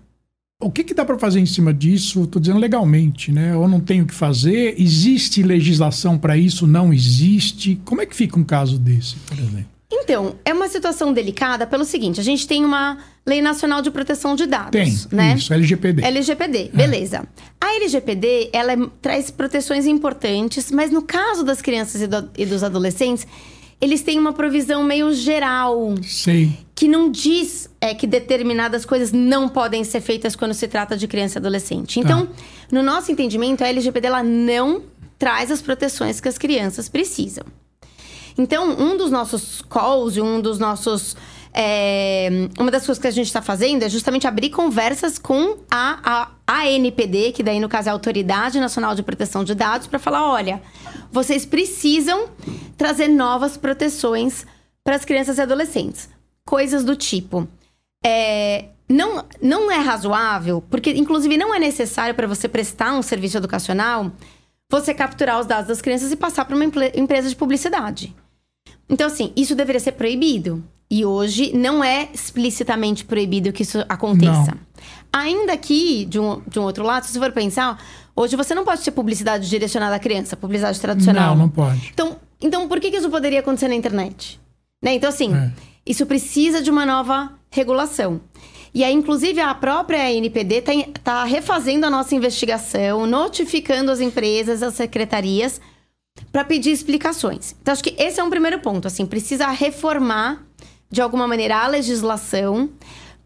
o 0.60 0.70
que, 0.70 0.84
que 0.84 0.94
dá 0.94 1.04
para 1.04 1.18
fazer 1.18 1.40
em 1.40 1.46
cima 1.46 1.72
disso? 1.74 2.24
Estou 2.24 2.40
dizendo 2.40 2.58
legalmente, 2.58 3.32
né? 3.32 3.56
Ou 3.56 3.68
não 3.68 3.80
tem 3.80 4.00
o 4.00 4.06
que 4.06 4.14
fazer? 4.14 4.74
Existe 4.80 5.42
legislação 5.42 6.18
para 6.18 6.36
isso? 6.36 6.66
Não 6.66 6.92
existe? 6.92 7.80
Como 7.84 8.00
é 8.00 8.06
que 8.06 8.16
fica 8.16 8.38
um 8.38 8.44
caso 8.44 8.78
desse, 8.78 9.16
por 9.16 9.38
exemplo? 9.38 9.73
Então, 9.96 10.34
é 10.44 10.52
uma 10.52 10.68
situação 10.68 11.12
delicada 11.12 11.66
pelo 11.66 11.84
seguinte: 11.84 12.20
a 12.20 12.24
gente 12.24 12.46
tem 12.46 12.64
uma 12.64 12.98
Lei 13.26 13.40
Nacional 13.40 13.80
de 13.80 13.90
Proteção 13.90 14.34
de 14.34 14.44
Dados, 14.46 14.70
Tem, 15.06 15.16
né? 15.16 15.34
isso, 15.36 15.52
LGPD. 15.52 16.02
LGPD, 16.04 16.70
beleza. 16.74 17.26
A 17.60 17.74
LGPD, 17.76 18.50
ela 18.52 18.72
é- 18.72 18.88
traz 19.00 19.30
proteções 19.30 19.86
importantes, 19.86 20.70
mas 20.70 20.90
no 20.90 21.00
caso 21.02 21.44
das 21.44 21.62
crianças 21.62 22.02
e, 22.02 22.06
do- 22.06 22.28
e 22.36 22.44
dos 22.44 22.62
adolescentes, 22.62 23.26
eles 23.80 24.02
têm 24.02 24.18
uma 24.18 24.32
provisão 24.32 24.82
meio 24.82 25.12
geral, 25.14 25.94
Sei. 26.02 26.52
que 26.74 26.86
não 26.88 27.10
diz 27.10 27.68
é, 27.80 27.94
que 27.94 28.06
determinadas 28.06 28.84
coisas 28.84 29.12
não 29.12 29.48
podem 29.48 29.84
ser 29.84 30.00
feitas 30.00 30.34
quando 30.34 30.54
se 30.54 30.66
trata 30.68 30.96
de 30.96 31.06
criança 31.06 31.38
e 31.38 31.40
adolescente. 31.40 32.00
Então, 32.00 32.28
no 32.72 32.82
nosso 32.82 33.12
entendimento, 33.12 33.62
a 33.62 33.68
LGPD 33.68 34.06
ela 34.06 34.22
não 34.22 34.82
traz 35.18 35.50
as 35.50 35.60
proteções 35.62 36.20
que 36.20 36.28
as 36.28 36.36
crianças 36.38 36.88
precisam. 36.88 37.44
Então, 38.36 38.70
um 38.70 38.96
dos 38.96 39.10
nossos 39.10 39.62
calls 39.62 40.16
e 40.16 40.20
um 40.20 40.40
dos 40.40 40.58
nossos. 40.58 41.16
é, 41.52 42.28
uma 42.58 42.70
das 42.70 42.84
coisas 42.84 43.00
que 43.00 43.06
a 43.06 43.12
gente 43.12 43.26
está 43.26 43.40
fazendo 43.40 43.84
é 43.84 43.88
justamente 43.88 44.26
abrir 44.26 44.50
conversas 44.50 45.18
com 45.18 45.58
a, 45.70 46.30
a 46.46 46.62
ANPD, 46.62 47.32
que 47.32 47.42
daí 47.42 47.60
no 47.60 47.68
caso 47.68 47.88
é 47.88 47.90
a 47.90 47.92
Autoridade 47.92 48.58
Nacional 48.58 48.94
de 48.94 49.02
Proteção 49.02 49.44
de 49.44 49.54
Dados, 49.54 49.86
para 49.86 49.98
falar: 49.98 50.28
olha, 50.28 50.60
vocês 51.12 51.46
precisam 51.46 52.28
trazer 52.76 53.08
novas 53.08 53.56
proteções 53.56 54.44
para 54.82 54.96
as 54.96 55.04
crianças 55.04 55.38
e 55.38 55.42
adolescentes. 55.42 56.08
Coisas 56.44 56.84
do 56.84 56.96
tipo. 56.96 57.48
é, 58.04 58.66
não, 58.86 59.24
não 59.40 59.70
é 59.70 59.78
razoável, 59.78 60.62
porque 60.68 60.90
inclusive 60.90 61.38
não 61.38 61.54
é 61.54 61.58
necessário 61.58 62.14
para 62.14 62.26
você 62.26 62.46
prestar 62.46 62.92
um 62.92 63.00
serviço 63.00 63.38
educacional 63.38 64.12
você 64.70 64.94
capturar 64.94 65.38
os 65.38 65.46
dados 65.46 65.68
das 65.68 65.80
crianças 65.80 66.10
e 66.10 66.16
passar 66.16 66.44
para 66.44 66.56
uma 66.56 66.64
empresa 66.64 67.28
de 67.28 67.36
publicidade. 67.36 68.14
Então, 68.94 69.08
assim, 69.08 69.32
isso 69.34 69.56
deveria 69.56 69.80
ser 69.80 69.92
proibido. 69.92 70.62
E 70.88 71.04
hoje 71.04 71.52
não 71.52 71.82
é 71.82 72.08
explicitamente 72.14 73.04
proibido 73.04 73.52
que 73.52 73.64
isso 73.64 73.84
aconteça. 73.88 74.52
Não. 74.52 74.58
Ainda 75.12 75.56
que, 75.56 76.04
de 76.04 76.20
um, 76.20 76.40
de 76.46 76.60
um 76.60 76.62
outro 76.62 76.84
lado, 76.84 77.04
se 77.04 77.12
você 77.12 77.18
for 77.18 77.32
pensar, 77.32 77.76
hoje 78.14 78.36
você 78.36 78.54
não 78.54 78.64
pode 78.64 78.82
ter 78.82 78.92
publicidade 78.92 79.50
direcionada 79.50 79.96
à 79.96 79.98
criança, 79.98 80.36
publicidade 80.36 80.80
tradicional. 80.80 81.30
Não, 81.30 81.42
não 81.44 81.48
pode. 81.48 81.90
Então, 81.92 82.16
então 82.40 82.68
por 82.68 82.78
que, 82.78 82.88
que 82.88 82.96
isso 82.96 83.10
poderia 83.10 83.40
acontecer 83.40 83.66
na 83.66 83.74
internet? 83.74 84.40
Né? 84.80 84.94
Então, 84.94 85.08
assim, 85.08 85.34
É. 85.34 85.50
isso 85.84 86.06
precisa 86.06 86.62
de 86.62 86.70
uma 86.70 86.86
nova 86.86 87.32
regulação. 87.50 88.20
E 88.72 88.84
aí, 88.84 88.94
inclusive, 88.94 89.40
a 89.40 89.54
própria 89.56 90.06
ANPD 90.06 90.62
está 90.96 91.24
refazendo 91.24 91.84
a 91.84 91.90
nossa 91.90 92.14
investigação, 92.14 93.06
notificando 93.08 93.90
as 93.90 94.00
empresas, 94.00 94.62
as 94.62 94.74
secretarias, 94.74 95.60
para 96.32 96.44
pedir 96.44 96.70
explicações. 96.70 97.54
Então, 97.60 97.72
acho 97.72 97.82
que 97.82 97.94
esse 97.98 98.20
é 98.20 98.24
um 98.24 98.30
primeiro 98.30 98.58
ponto. 98.60 98.86
Assim, 98.86 99.06
precisa 99.06 99.46
reformar, 99.48 100.42
de 100.90 101.00
alguma 101.00 101.26
maneira, 101.26 101.56
a 101.58 101.66
legislação 101.68 102.70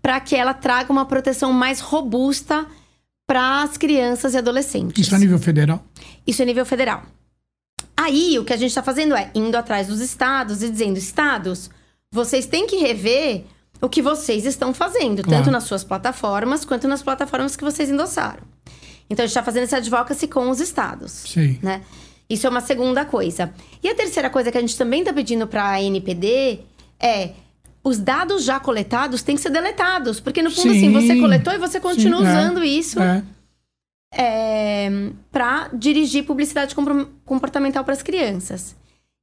para 0.01 0.21
que 0.21 0.35
ela 0.37 0.55
traga 0.55 0.93
uma 0.93 1.05
proteção 1.07 1.53
mais 1.53 1.81
robusta 1.81 2.67
para 3.27 3.63
as 3.63 3.77
crianças 3.77 4.35
e 4.35 4.39
adolescentes. 4.39 5.07
Isso 5.07 5.15
a 5.15 5.19
nível 5.19 5.39
federal? 5.39 5.85
Isso 6.27 6.41
é 6.41 6.45
nível 6.45 6.65
federal. 6.65 7.03
Aí, 7.97 8.39
o 8.39 8.45
que 8.45 8.53
a 8.53 8.57
gente 8.57 8.71
está 8.71 8.83
fazendo 8.83 9.15
é 9.15 9.31
indo 9.35 9.57
atrás 9.57 9.89
dos 9.89 10.01
estados 10.01 10.63
e 10.63 10.71
dizendo: 10.71 10.97
estados, 10.97 11.69
vocês 12.13 12.47
têm 12.47 12.67
que 12.67 12.77
rever 12.77 13.45
o 13.81 13.89
que 13.89 14.01
vocês 14.01 14.45
estão 14.47 14.73
fazendo, 14.73 15.23
Claro. 15.23 15.43
tanto 15.45 15.51
nas 15.53 15.65
suas 15.65 15.85
plataformas 15.85 16.65
quanto 16.65 16.89
nas 16.89 17.03
plataformas 17.03 17.55
que 17.57 17.65
vocês 17.65 17.91
endossaram. 17.91 18.43
Então, 19.11 19.25
a 19.25 19.27
gente 19.27 19.33
está 19.33 19.43
fazendo 19.43 19.65
esse 19.65 19.75
advocacy 19.75 20.27
com 20.29 20.49
os 20.49 20.61
estados. 20.61 21.13
Sei. 21.13 21.59
Né? 21.63 21.83
Isso 22.29 22.47
é 22.47 22.51
uma 22.51 22.61
segunda 22.61 23.05
coisa. 23.05 23.53
E 23.83 23.89
a 23.89 23.95
terceira 23.95 24.29
coisa 24.29 24.53
que 24.53 24.59
a 24.59 24.61
gente 24.61 24.77
também 24.77 25.01
está 25.01 25.13
pedindo 25.13 25.47
para 25.47 25.69
a 25.71 25.83
NPD 25.83 26.61
é. 27.01 27.31
Os 27.83 27.97
dados 27.99 28.45
já 28.45 28.59
coletados 28.61 29.23
têm 29.23 29.37
que 29.37 29.41
ser 29.41 29.51
deletados. 29.51 30.21
Porque, 30.21 30.43
no 30.43 30.51
fundo, 30.51 30.71
assim, 30.73 30.81
Sim. 30.81 30.93
você 30.93 31.17
coletou 31.19 31.55
e 31.55 31.59
você 31.59 31.81
continua 31.81 32.21
Sim, 32.21 32.27
é. 32.27 32.31
usando 32.31 32.65
isso 32.65 33.01
É. 33.01 33.23
é, 34.13 34.91
para 35.31 35.69
dirigir 35.73 36.25
publicidade 36.25 36.75
comportamental 37.25 37.85
para 37.85 37.95
as 37.95 38.03
crianças. 38.03 38.77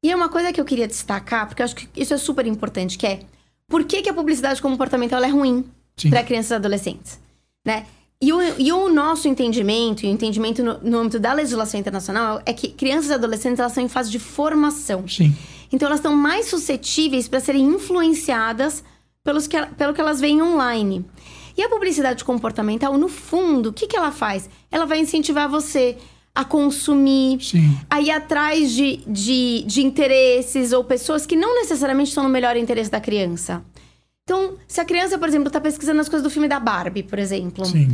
E 0.03 0.09
é 0.11 0.15
uma 0.15 0.29
coisa 0.29 0.53
que 0.53 0.59
eu 0.59 0.65
queria 0.65 0.87
destacar, 0.87 1.47
porque 1.47 1.61
eu 1.61 1.65
acho 1.65 1.75
que 1.75 1.87
isso 1.95 2.13
é 2.13 2.17
super 2.17 2.47
importante, 2.47 2.97
que 2.97 3.05
é 3.05 3.19
por 3.67 3.83
que, 3.83 4.01
que 4.01 4.09
a 4.09 4.13
publicidade 4.13 4.61
comportamental 4.61 5.23
é 5.23 5.27
ruim 5.27 5.65
para 6.09 6.23
crianças 6.23 6.51
e 6.51 6.55
adolescentes, 6.55 7.19
né? 7.65 7.85
E 8.21 8.31
o, 8.31 8.41
e 8.57 8.71
o 8.71 8.89
nosso 8.89 9.27
entendimento, 9.27 10.05
e 10.05 10.07
o 10.07 10.11
entendimento 10.11 10.63
no, 10.63 10.79
no 10.79 10.99
âmbito 10.99 11.19
da 11.19 11.33
legislação 11.33 11.79
internacional, 11.79 12.41
é 12.45 12.53
que 12.53 12.69
crianças 12.69 13.11
e 13.11 13.13
adolescentes 13.13 13.59
elas 13.59 13.73
estão 13.73 13.83
em 13.83 13.89
fase 13.89 14.09
de 14.09 14.19
formação. 14.19 15.07
Sim. 15.07 15.35
Então 15.71 15.87
elas 15.87 15.99
estão 15.99 16.15
mais 16.15 16.47
suscetíveis 16.47 17.27
para 17.27 17.39
serem 17.39 17.65
influenciadas 17.65 18.83
pelos 19.23 19.47
que, 19.47 19.61
pelo 19.77 19.93
que 19.93 19.99
elas 19.99 20.21
veem 20.21 20.41
online. 20.41 21.05
E 21.57 21.63
a 21.63 21.69
publicidade 21.69 22.23
comportamental, 22.23 22.97
no 22.97 23.07
fundo, 23.07 23.69
o 23.69 23.73
que, 23.73 23.87
que 23.87 23.95
ela 23.95 24.11
faz? 24.11 24.49
Ela 24.71 24.85
vai 24.85 24.99
incentivar 24.99 25.49
você 25.49 25.97
a 26.33 26.43
consumir, 26.43 27.41
Sim. 27.41 27.77
a 27.89 28.01
ir 28.01 28.11
atrás 28.11 28.71
de, 28.71 28.97
de, 29.07 29.63
de 29.65 29.81
interesses 29.81 30.73
ou 30.73 30.83
pessoas 30.83 31.25
que 31.25 31.35
não 31.35 31.55
necessariamente 31.55 32.09
estão 32.09 32.23
no 32.23 32.29
melhor 32.29 32.57
interesse 32.57 32.91
da 32.91 32.99
criança. 32.99 33.63
Então, 34.27 34.55
se 34.67 34.81
a 34.81 34.85
criança, 34.85 35.19
por 35.19 35.27
exemplo, 35.27 35.47
está 35.47 35.61
pesquisando 35.61 36.01
as 36.01 36.09
coisas 36.09 36.23
do 36.23 36.31
filme 36.31 36.47
da 36.47 36.59
Barbie, 36.59 37.03
por 37.03 37.19
exemplo. 37.19 37.63
Sim. 37.63 37.91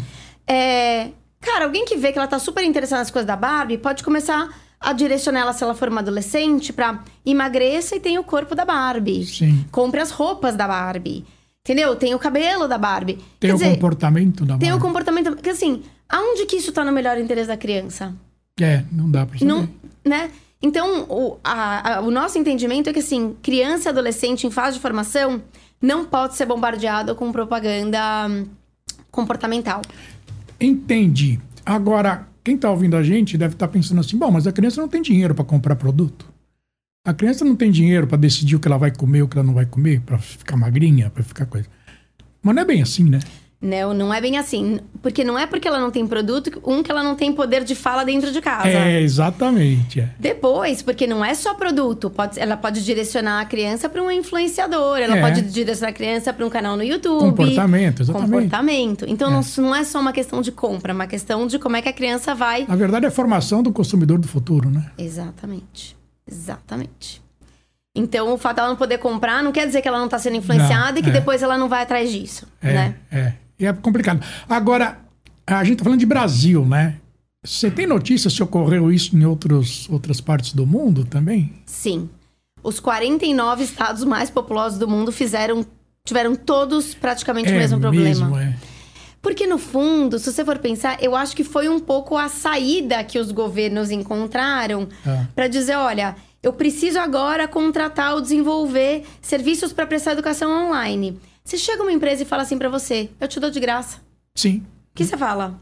É, 0.47 1.09
cara, 1.41 1.65
alguém 1.65 1.83
que 1.83 1.97
vê 1.97 2.13
que 2.13 2.17
ela 2.17 2.27
tá 2.27 2.39
super 2.39 2.63
interessada 2.63 3.01
nas 3.01 3.11
coisas 3.11 3.27
da 3.27 3.35
Barbie 3.35 3.77
pode 3.77 4.01
começar 4.01 4.49
a 4.79 4.93
direcionar 4.93 5.41
ela, 5.41 5.51
se 5.53 5.61
ela 5.61 5.75
for 5.75 5.89
uma 5.89 5.99
adolescente, 5.99 6.71
pra 6.71 7.03
emagreça 7.25 7.97
e 7.97 7.99
tem 7.99 8.17
o 8.17 8.23
corpo 8.23 8.55
da 8.55 8.63
Barbie. 8.63 9.25
Sim. 9.25 9.65
Compre 9.73 9.99
as 9.99 10.09
roupas 10.09 10.55
da 10.55 10.65
Barbie. 10.69 11.25
Entendeu? 11.65 11.97
Tem 11.97 12.15
o 12.15 12.19
cabelo 12.19 12.65
da 12.65 12.77
Barbie. 12.77 13.15
Tem 13.37 13.49
Quer 13.49 13.53
o 13.53 13.57
dizer, 13.57 13.71
comportamento 13.73 14.45
da 14.45 14.57
tem 14.57 14.71
o 14.71 14.79
comportamento. 14.79 15.31
Porque 15.35 15.49
assim, 15.49 15.83
aonde 16.07 16.45
que 16.45 16.55
isso 16.55 16.71
tá 16.71 16.85
no 16.85 16.93
melhor 16.93 17.17
interesse 17.17 17.49
da 17.49 17.57
criança? 17.57 18.15
É, 18.59 18.83
não 18.89 19.11
dá 19.11 19.25
pra 19.25 19.37
saber. 19.37 19.51
Não, 19.51 19.67
né? 20.05 20.31
Então, 20.61 21.01
o, 21.09 21.37
a- 21.43 21.97
a- 21.97 22.01
o 22.01 22.09
nosso 22.09 22.37
entendimento 22.39 22.89
é 22.89 22.93
que, 22.93 22.99
assim, 22.99 23.35
criança 23.43 23.89
e 23.89 23.91
adolescente 23.91 24.47
em 24.47 24.51
fase 24.51 24.77
de 24.77 24.81
formação 24.81 25.41
não 25.81 26.05
pode 26.05 26.35
ser 26.35 26.45
bombardeado 26.45 27.15
com 27.15 27.31
propaganda 27.31 27.99
comportamental. 29.09 29.81
Entendi. 30.59 31.39
Agora, 31.65 32.27
quem 32.43 32.55
está 32.55 32.69
ouvindo 32.69 32.95
a 32.95 33.03
gente 33.03 33.37
deve 33.37 33.55
estar 33.55 33.67
pensando 33.67 33.99
assim: 33.99 34.17
bom, 34.17 34.31
mas 34.31 34.47
a 34.47 34.51
criança 34.51 34.79
não 34.79 34.87
tem 34.87 35.01
dinheiro 35.01 35.33
para 35.33 35.43
comprar 35.43 35.75
produto. 35.75 36.31
A 37.05 37.13
criança 37.13 37.43
não 37.43 37.55
tem 37.55 37.71
dinheiro 37.71 38.05
para 38.05 38.17
decidir 38.17 38.55
o 38.55 38.59
que 38.59 38.67
ela 38.67 38.77
vai 38.77 38.91
comer, 38.91 39.23
o 39.23 39.27
que 39.27 39.35
ela 39.35 39.45
não 39.45 39.55
vai 39.55 39.65
comer, 39.65 40.01
para 40.01 40.19
ficar 40.19 40.55
magrinha, 40.55 41.09
para 41.09 41.23
ficar 41.23 41.47
coisa. 41.47 41.67
Mas 42.43 42.55
não 42.55 42.61
é 42.61 42.65
bem 42.65 42.81
assim, 42.81 43.09
né? 43.09 43.19
Não, 43.61 43.93
não 43.93 44.11
é 44.11 44.19
bem 44.19 44.39
assim. 44.39 44.79
Porque 45.03 45.23
não 45.23 45.37
é 45.37 45.45
porque 45.45 45.67
ela 45.67 45.79
não 45.79 45.91
tem 45.91 46.05
produto, 46.07 46.51
um, 46.65 46.81
que 46.81 46.89
ela 46.89 47.03
não 47.03 47.15
tem 47.15 47.31
poder 47.31 47.63
de 47.63 47.75
fala 47.75 48.03
dentro 48.03 48.31
de 48.31 48.41
casa. 48.41 48.67
É, 48.67 48.99
exatamente. 49.01 49.99
é. 49.99 50.09
Depois, 50.19 50.81
porque 50.81 51.05
não 51.05 51.23
é 51.23 51.33
só 51.35 51.53
produto, 51.53 52.09
pode, 52.09 52.39
ela 52.39 52.57
pode 52.57 52.83
direcionar 52.83 53.39
a 53.41 53.45
criança 53.45 53.87
para 53.87 54.01
um 54.01 54.09
influenciador, 54.09 54.97
ela 54.97 55.17
É. 55.17 55.21
pode 55.21 55.41
direcionar 55.43 55.89
a 55.91 55.93
criança 55.93 56.33
para 56.33 56.43
um 56.45 56.49
canal 56.49 56.75
no 56.75 56.83
YouTube. 56.83 57.19
Comportamento, 57.37 58.01
exatamente. 58.01 58.31
Comportamento. 58.31 59.05
Então 59.07 59.29
não, 59.29 59.41
não 59.57 59.75
é 59.75 59.83
só 59.83 59.99
uma 59.99 60.11
questão 60.11 60.41
de 60.41 60.51
compra, 60.51 60.91
é 60.91 60.95
uma 60.95 61.07
questão 61.07 61.45
de 61.45 61.59
como 61.59 61.75
é 61.75 61.81
que 61.83 61.89
a 61.89 61.93
criança 61.93 62.33
vai. 62.33 62.65
Na 62.67 62.75
verdade, 62.75 63.05
é 63.05 63.09
a 63.09 63.11
formação 63.11 63.61
do 63.61 63.71
consumidor 63.71 64.17
do 64.17 64.27
futuro, 64.27 64.69
né? 64.71 64.91
Exatamente. 64.97 65.95
Exatamente. 66.29 67.21
Então, 67.93 68.33
o 68.33 68.37
fato 68.37 68.55
dela 68.55 68.69
não 68.69 68.75
poder 68.77 68.97
comprar 68.99 69.43
não 69.43 69.51
quer 69.51 69.67
dizer 69.67 69.81
que 69.81 69.87
ela 69.87 69.97
não 69.97 70.05
está 70.05 70.17
sendo 70.17 70.37
influenciada 70.37 70.93
Não, 70.93 70.99
e 70.99 71.03
que 71.03 71.09
é. 71.09 71.13
depois 71.13 71.43
ela 71.43 71.57
não 71.57 71.67
vai 71.67 71.83
atrás 71.83 72.09
disso, 72.09 72.47
É, 72.61 72.73
né? 72.73 72.95
é. 73.11 73.33
É 73.61 73.73
complicado. 73.73 74.23
Agora, 74.49 74.99
a 75.45 75.63
gente 75.63 75.77
tá 75.79 75.83
falando 75.83 75.99
de 75.99 76.05
Brasil, 76.05 76.65
né? 76.65 76.97
Você 77.43 77.71
tem 77.71 77.87
notícia 77.87 78.29
se 78.29 78.41
ocorreu 78.43 78.91
isso 78.91 79.15
em 79.17 79.25
outros, 79.25 79.89
outras 79.89 80.21
partes 80.21 80.53
do 80.53 80.65
mundo 80.65 81.03
também? 81.05 81.51
Sim. 81.65 82.09
Os 82.63 82.79
49 82.79 83.63
estados 83.63 84.03
mais 84.03 84.29
populosos 84.29 84.77
do 84.77 84.87
mundo 84.87 85.11
fizeram 85.11 85.65
tiveram 86.05 86.35
todos 86.35 86.93
praticamente 86.95 87.51
o 87.51 87.55
mesmo 87.55 87.79
problema. 87.79 88.09
mesmo, 88.09 88.37
é. 88.37 88.55
Porque 89.21 89.45
no 89.45 89.59
fundo, 89.59 90.17
se 90.17 90.31
você 90.31 90.43
for 90.43 90.57
pensar, 90.57 90.97
eu 91.01 91.15
acho 91.15 91.35
que 91.35 91.43
foi 91.43 91.69
um 91.69 91.79
pouco 91.79 92.17
a 92.17 92.27
saída 92.27 93.03
que 93.03 93.19
os 93.19 93.31
governos 93.31 93.91
encontraram 93.91 94.87
Ah. 95.05 95.25
para 95.35 95.47
dizer, 95.47 95.75
olha, 95.75 96.15
eu 96.41 96.51
preciso 96.53 96.97
agora 96.99 97.47
contratar 97.47 98.15
ou 98.15 98.21
desenvolver 98.21 99.03
serviços 99.21 99.71
para 99.71 99.85
prestar 99.85 100.13
educação 100.13 100.67
online. 100.67 101.19
Se 101.43 101.57
chega 101.57 101.81
uma 101.81 101.91
empresa 101.91 102.23
e 102.23 102.25
fala 102.25 102.43
assim 102.43 102.57
para 102.57 102.69
você, 102.69 103.09
eu 103.19 103.27
te 103.27 103.39
dou 103.39 103.49
de 103.49 103.59
graça. 103.59 103.97
Sim. 104.35 104.63
O 104.91 104.95
que 104.95 105.05
você 105.05 105.17
fala? 105.17 105.59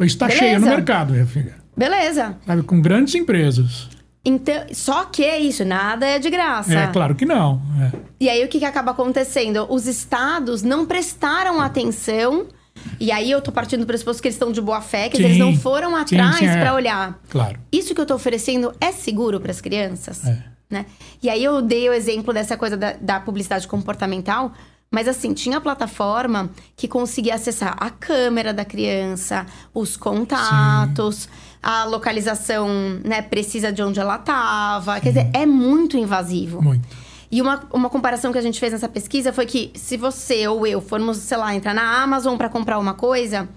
Está 0.00 0.26
Beleza. 0.26 0.44
cheio 0.44 0.60
no 0.60 0.66
mercado, 0.66 1.12
minha 1.12 1.26
filha. 1.26 1.54
Beleza. 1.76 2.36
Sabe, 2.46 2.62
com 2.62 2.80
grandes 2.80 3.14
empresas. 3.14 3.88
Então, 4.24 4.66
só 4.72 5.04
que 5.04 5.24
é 5.24 5.38
isso, 5.38 5.64
nada 5.64 6.04
é 6.04 6.18
de 6.18 6.28
graça. 6.28 6.74
É, 6.74 6.86
claro 6.88 7.14
que 7.14 7.24
não. 7.24 7.62
é. 7.80 7.92
E 8.18 8.28
aí 8.28 8.44
o 8.44 8.48
que, 8.48 8.58
que 8.58 8.64
acaba 8.64 8.90
acontecendo? 8.90 9.66
Os 9.70 9.86
estados 9.86 10.62
não 10.62 10.84
prestaram 10.84 11.60
atenção. 11.60 12.48
E 13.00 13.10
aí 13.10 13.30
eu 13.30 13.40
tô 13.40 13.52
partindo 13.52 13.80
do 13.80 13.86
pressuposto 13.86 14.20
que 14.20 14.28
eles 14.28 14.34
estão 14.34 14.52
de 14.52 14.60
boa 14.60 14.80
fé, 14.80 15.08
que 15.08 15.16
Sim. 15.16 15.24
eles 15.24 15.38
não 15.38 15.54
foram 15.56 15.94
atrás 15.94 16.42
é. 16.42 16.60
para 16.60 16.74
olhar. 16.74 17.18
Claro. 17.28 17.58
Isso 17.72 17.94
que 17.94 18.00
eu 18.00 18.06
tô 18.06 18.14
oferecendo 18.14 18.74
é 18.80 18.92
seguro 18.92 19.40
para 19.40 19.50
as 19.50 19.60
crianças? 19.60 20.26
É. 20.26 20.42
Né? 20.68 20.86
E 21.22 21.30
aí 21.30 21.42
eu 21.42 21.62
dei 21.62 21.88
o 21.88 21.92
exemplo 21.92 22.34
dessa 22.34 22.56
coisa 22.56 22.76
da, 22.76 22.94
da 23.00 23.20
publicidade 23.20 23.68
comportamental. 23.68 24.52
Mas 24.90 25.08
assim, 25.08 25.34
tinha 25.34 25.60
plataforma 25.60 26.50
que 26.76 26.86
conseguia 26.86 27.34
acessar 27.34 27.76
a 27.78 27.90
câmera 27.90 28.54
da 28.54 28.64
criança, 28.64 29.44
os 29.74 29.96
contatos, 29.96 31.28
a 31.62 31.84
localização 31.84 32.68
né, 33.04 33.20
precisa 33.20 33.72
de 33.72 33.82
onde 33.82 33.98
ela 33.98 34.18
tava. 34.18 35.00
Quer 35.00 35.08
dizer, 35.08 35.30
é 35.32 35.44
muito 35.44 35.96
invasivo. 35.96 36.62
Muito. 36.62 36.86
E 37.30 37.42
uma, 37.42 37.64
uma 37.72 37.90
comparação 37.90 38.32
que 38.32 38.38
a 38.38 38.42
gente 38.42 38.60
fez 38.60 38.72
nessa 38.72 38.88
pesquisa 38.88 39.32
foi 39.32 39.46
que 39.46 39.72
se 39.74 39.96
você 39.96 40.46
ou 40.46 40.66
eu 40.66 40.80
formos, 40.80 41.18
sei 41.18 41.36
lá, 41.36 41.54
entrar 41.54 41.74
na 41.74 42.02
Amazon 42.02 42.36
para 42.36 42.48
comprar 42.48 42.78
uma 42.78 42.94
coisa, 42.94 43.48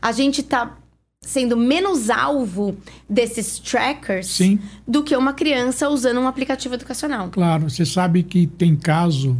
a 0.00 0.12
gente 0.12 0.42
tá 0.42 0.76
sendo 1.20 1.56
menos 1.56 2.10
alvo 2.10 2.76
desses 3.08 3.58
trackers 3.58 4.26
Sim. 4.26 4.58
do 4.86 5.02
que 5.02 5.16
uma 5.16 5.32
criança 5.32 5.88
usando 5.88 6.20
um 6.20 6.28
aplicativo 6.28 6.74
educacional. 6.74 7.30
Claro, 7.30 7.70
você 7.70 7.86
sabe 7.86 8.22
que 8.22 8.46
tem 8.46 8.76
caso, 8.76 9.36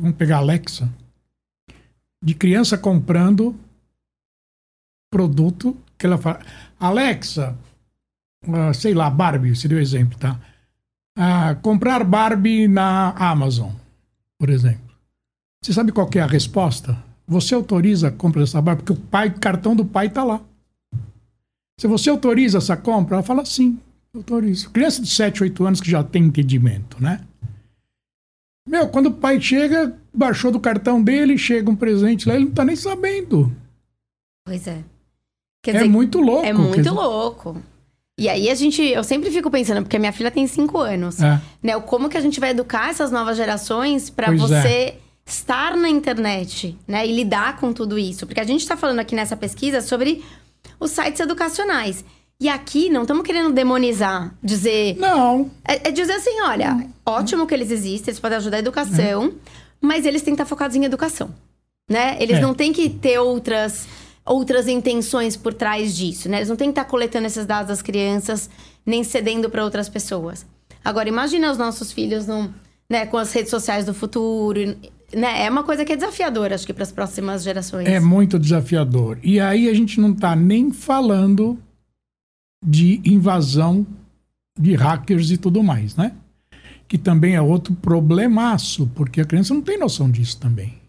vamos 0.00 0.16
pegar 0.16 0.38
Alexa, 0.38 0.88
de 2.22 2.34
criança 2.34 2.78
comprando 2.78 3.54
produto 5.12 5.76
que 5.98 6.06
ela 6.06 6.16
fala, 6.16 6.40
Alexa, 6.78 7.56
ah, 8.48 8.72
sei 8.72 8.94
lá, 8.94 9.10
Barbie, 9.10 9.54
seria 9.54 9.76
o 9.76 9.80
exemplo, 9.80 10.18
tá? 10.18 10.40
Ah, 11.16 11.54
comprar 11.56 12.04
Barbie 12.04 12.66
na 12.68 13.10
Amazon, 13.10 13.72
por 14.38 14.48
exemplo. 14.48 14.90
Você 15.62 15.72
sabe 15.72 15.92
qual 15.92 16.08
é 16.14 16.20
a 16.20 16.26
resposta? 16.26 16.96
Você 17.26 17.54
autoriza 17.54 18.08
a 18.08 18.12
compra 18.12 18.40
dessa 18.40 18.62
Barbie 18.62 18.82
porque 18.82 19.00
o 19.00 19.06
pai, 19.06 19.30
cartão 19.30 19.76
do 19.76 19.84
pai 19.84 20.06
está 20.06 20.24
lá. 20.24 20.40
Se 21.78 21.86
você 21.86 22.10
autoriza 22.10 22.58
essa 22.58 22.76
compra, 22.76 23.16
ela 23.16 23.22
fala 23.22 23.44
sim, 23.44 23.78
autorizo. 24.14 24.70
Criança 24.70 25.02
de 25.02 25.08
7, 25.08 25.42
8 25.42 25.66
anos 25.66 25.80
que 25.80 25.90
já 25.90 26.02
tem 26.02 26.24
entendimento, 26.24 27.02
né? 27.02 27.20
Meu, 28.70 28.86
quando 28.88 29.06
o 29.06 29.12
pai 29.12 29.40
chega, 29.40 29.98
baixou 30.14 30.52
do 30.52 30.60
cartão 30.60 31.02
dele, 31.02 31.36
chega 31.36 31.68
um 31.68 31.74
presente 31.74 32.28
lá, 32.28 32.36
ele 32.36 32.44
não 32.44 32.52
tá 32.52 32.64
nem 32.64 32.76
sabendo. 32.76 33.50
Pois 34.46 34.64
é. 34.68 34.84
Quer 35.60 35.72
é 35.72 35.78
dizer, 35.78 35.88
muito 35.90 36.20
louco. 36.20 36.46
é 36.46 36.52
muito 36.52 36.76
dizer- 36.76 36.90
louco. 36.92 37.60
E 38.16 38.28
aí 38.28 38.48
a 38.48 38.54
gente, 38.54 38.80
eu 38.80 39.02
sempre 39.02 39.28
fico 39.30 39.50
pensando, 39.50 39.82
porque 39.82 39.96
a 39.96 39.98
minha 39.98 40.12
filha 40.12 40.30
tem 40.30 40.46
5 40.46 40.78
anos, 40.78 41.20
É. 41.20 41.40
né? 41.60 41.80
Como 41.80 42.08
que 42.08 42.16
a 42.16 42.20
gente 42.20 42.38
vai 42.38 42.50
educar 42.50 42.90
essas 42.90 43.10
novas 43.10 43.36
gerações 43.36 44.08
para 44.08 44.32
é. 44.32 44.36
você 44.36 44.94
estar 45.26 45.76
na 45.76 45.88
internet, 45.88 46.78
né? 46.86 47.04
E 47.06 47.12
lidar 47.12 47.56
com 47.58 47.72
tudo 47.72 47.98
isso. 47.98 48.24
Porque 48.24 48.40
a 48.40 48.44
gente 48.44 48.66
tá 48.68 48.76
falando 48.76 49.00
aqui 49.00 49.16
nessa 49.16 49.36
pesquisa 49.36 49.80
sobre 49.80 50.24
os 50.78 50.92
sites 50.92 51.18
educacionais. 51.18 52.04
E 52.40 52.48
aqui 52.48 52.88
não 52.88 53.02
estamos 53.02 53.22
querendo 53.24 53.52
demonizar, 53.52 54.34
dizer. 54.42 54.96
Não, 54.98 55.50
É, 55.66 55.88
é 55.88 55.90
dizer 55.92 56.14
assim, 56.14 56.40
olha, 56.42 56.86
ótimo 57.04 57.46
que 57.46 57.52
eles 57.54 57.70
existem, 57.70 58.10
eles 58.12 58.18
podem 58.20 58.38
ajudar 58.38 58.56
a 58.56 58.60
educação, 58.60 59.32
mas 59.80 60.06
eles 60.06 60.22
têm 60.22 60.34
que 60.34 60.40
estar 60.42 60.48
focados 60.48 60.74
em 60.74 60.84
educação. 60.84 61.30
Né? 61.88 62.16
Eles 62.18 62.38
É. 62.38 62.40
não 62.40 62.54
têm 62.54 62.72
que 62.72 62.88
ter 62.88 63.18
outras, 63.18 63.86
outras 64.24 64.68
intenções 64.68 65.36
por 65.36 65.52
trás 65.52 65.94
disso, 65.94 66.28
né? 66.28 66.38
Eles 66.38 66.48
não 66.48 66.56
têm 66.56 66.68
que 66.68 66.78
estar 66.80 66.84
coletando 66.88 67.26
esses 67.26 67.44
dados 67.44 67.68
das 67.68 67.82
crianças, 67.82 68.48
nem 68.86 69.04
cedendo 69.04 69.50
para 69.50 69.62
outras 69.64 69.88
pessoas. 69.88 70.46
Agora, 70.84 71.08
imagina 71.08 71.50
os 71.50 71.58
nossos 71.58 71.92
filhos 71.92 72.26
num, 72.26 72.48
né, 72.88 73.04
com 73.06 73.18
as 73.18 73.32
redes 73.32 73.50
sociais 73.50 73.84
do 73.84 73.92
futuro. 73.92 74.60
Né? 75.12 75.44
É 75.44 75.50
uma 75.50 75.64
coisa 75.64 75.84
que 75.84 75.92
é 75.92 75.96
desafiadora, 75.96 76.54
acho 76.54 76.64
que, 76.64 76.72
para 76.72 76.84
as 76.84 76.92
próximas 76.92 77.42
gerações. 77.42 77.86
é 77.88 77.98
muito 78.00 78.38
desafiador. 78.38 79.18
E 79.22 79.38
aí 79.40 79.68
a 79.68 79.74
gente 79.74 80.00
não 80.00 80.14
tá 80.14 80.34
nem 80.36 80.70
falando 80.70 81.58
de 82.64 83.00
invasão 83.04 83.86
de 84.58 84.74
hackers 84.74 85.30
e 85.30 85.36
tudo 85.36 85.62
mais, 85.62 85.96
né? 85.96 86.12
Que 86.86 86.98
também 86.98 87.34
é 87.34 87.40
outro 87.40 87.74
problemaço, 87.74 88.90
porque 88.94 89.20
a 89.20 89.24
criança 89.24 89.54
não 89.54 89.62
tem 89.62 89.78
noção 89.78 90.10
disso 90.10 90.38
também. 90.38 90.80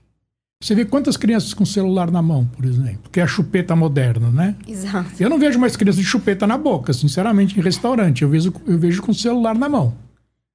Você 0.61 0.75
vê 0.75 0.85
quantas 0.85 1.17
crianças 1.17 1.55
com 1.55 1.65
celular 1.65 2.11
na 2.11 2.21
mão, 2.21 2.45
por 2.45 2.65
exemplo, 2.65 3.09
que 3.09 3.19
é 3.19 3.23
a 3.23 3.27
chupeta 3.27 3.75
moderna, 3.75 4.29
né? 4.29 4.55
Exato. 4.67 5.11
Eu 5.19 5.27
não 5.27 5.39
vejo 5.39 5.57
mais 5.57 5.75
crianças 5.75 5.99
de 5.99 6.07
chupeta 6.07 6.45
na 6.45 6.55
boca, 6.55 6.93
sinceramente, 6.93 7.57
em 7.57 7.63
restaurante. 7.63 8.21
Eu 8.21 8.29
vejo, 8.29 8.53
eu 8.67 8.77
vejo 8.77 9.01
com 9.01 9.11
celular 9.11 9.55
na 9.55 9.67
mão. 9.67 9.95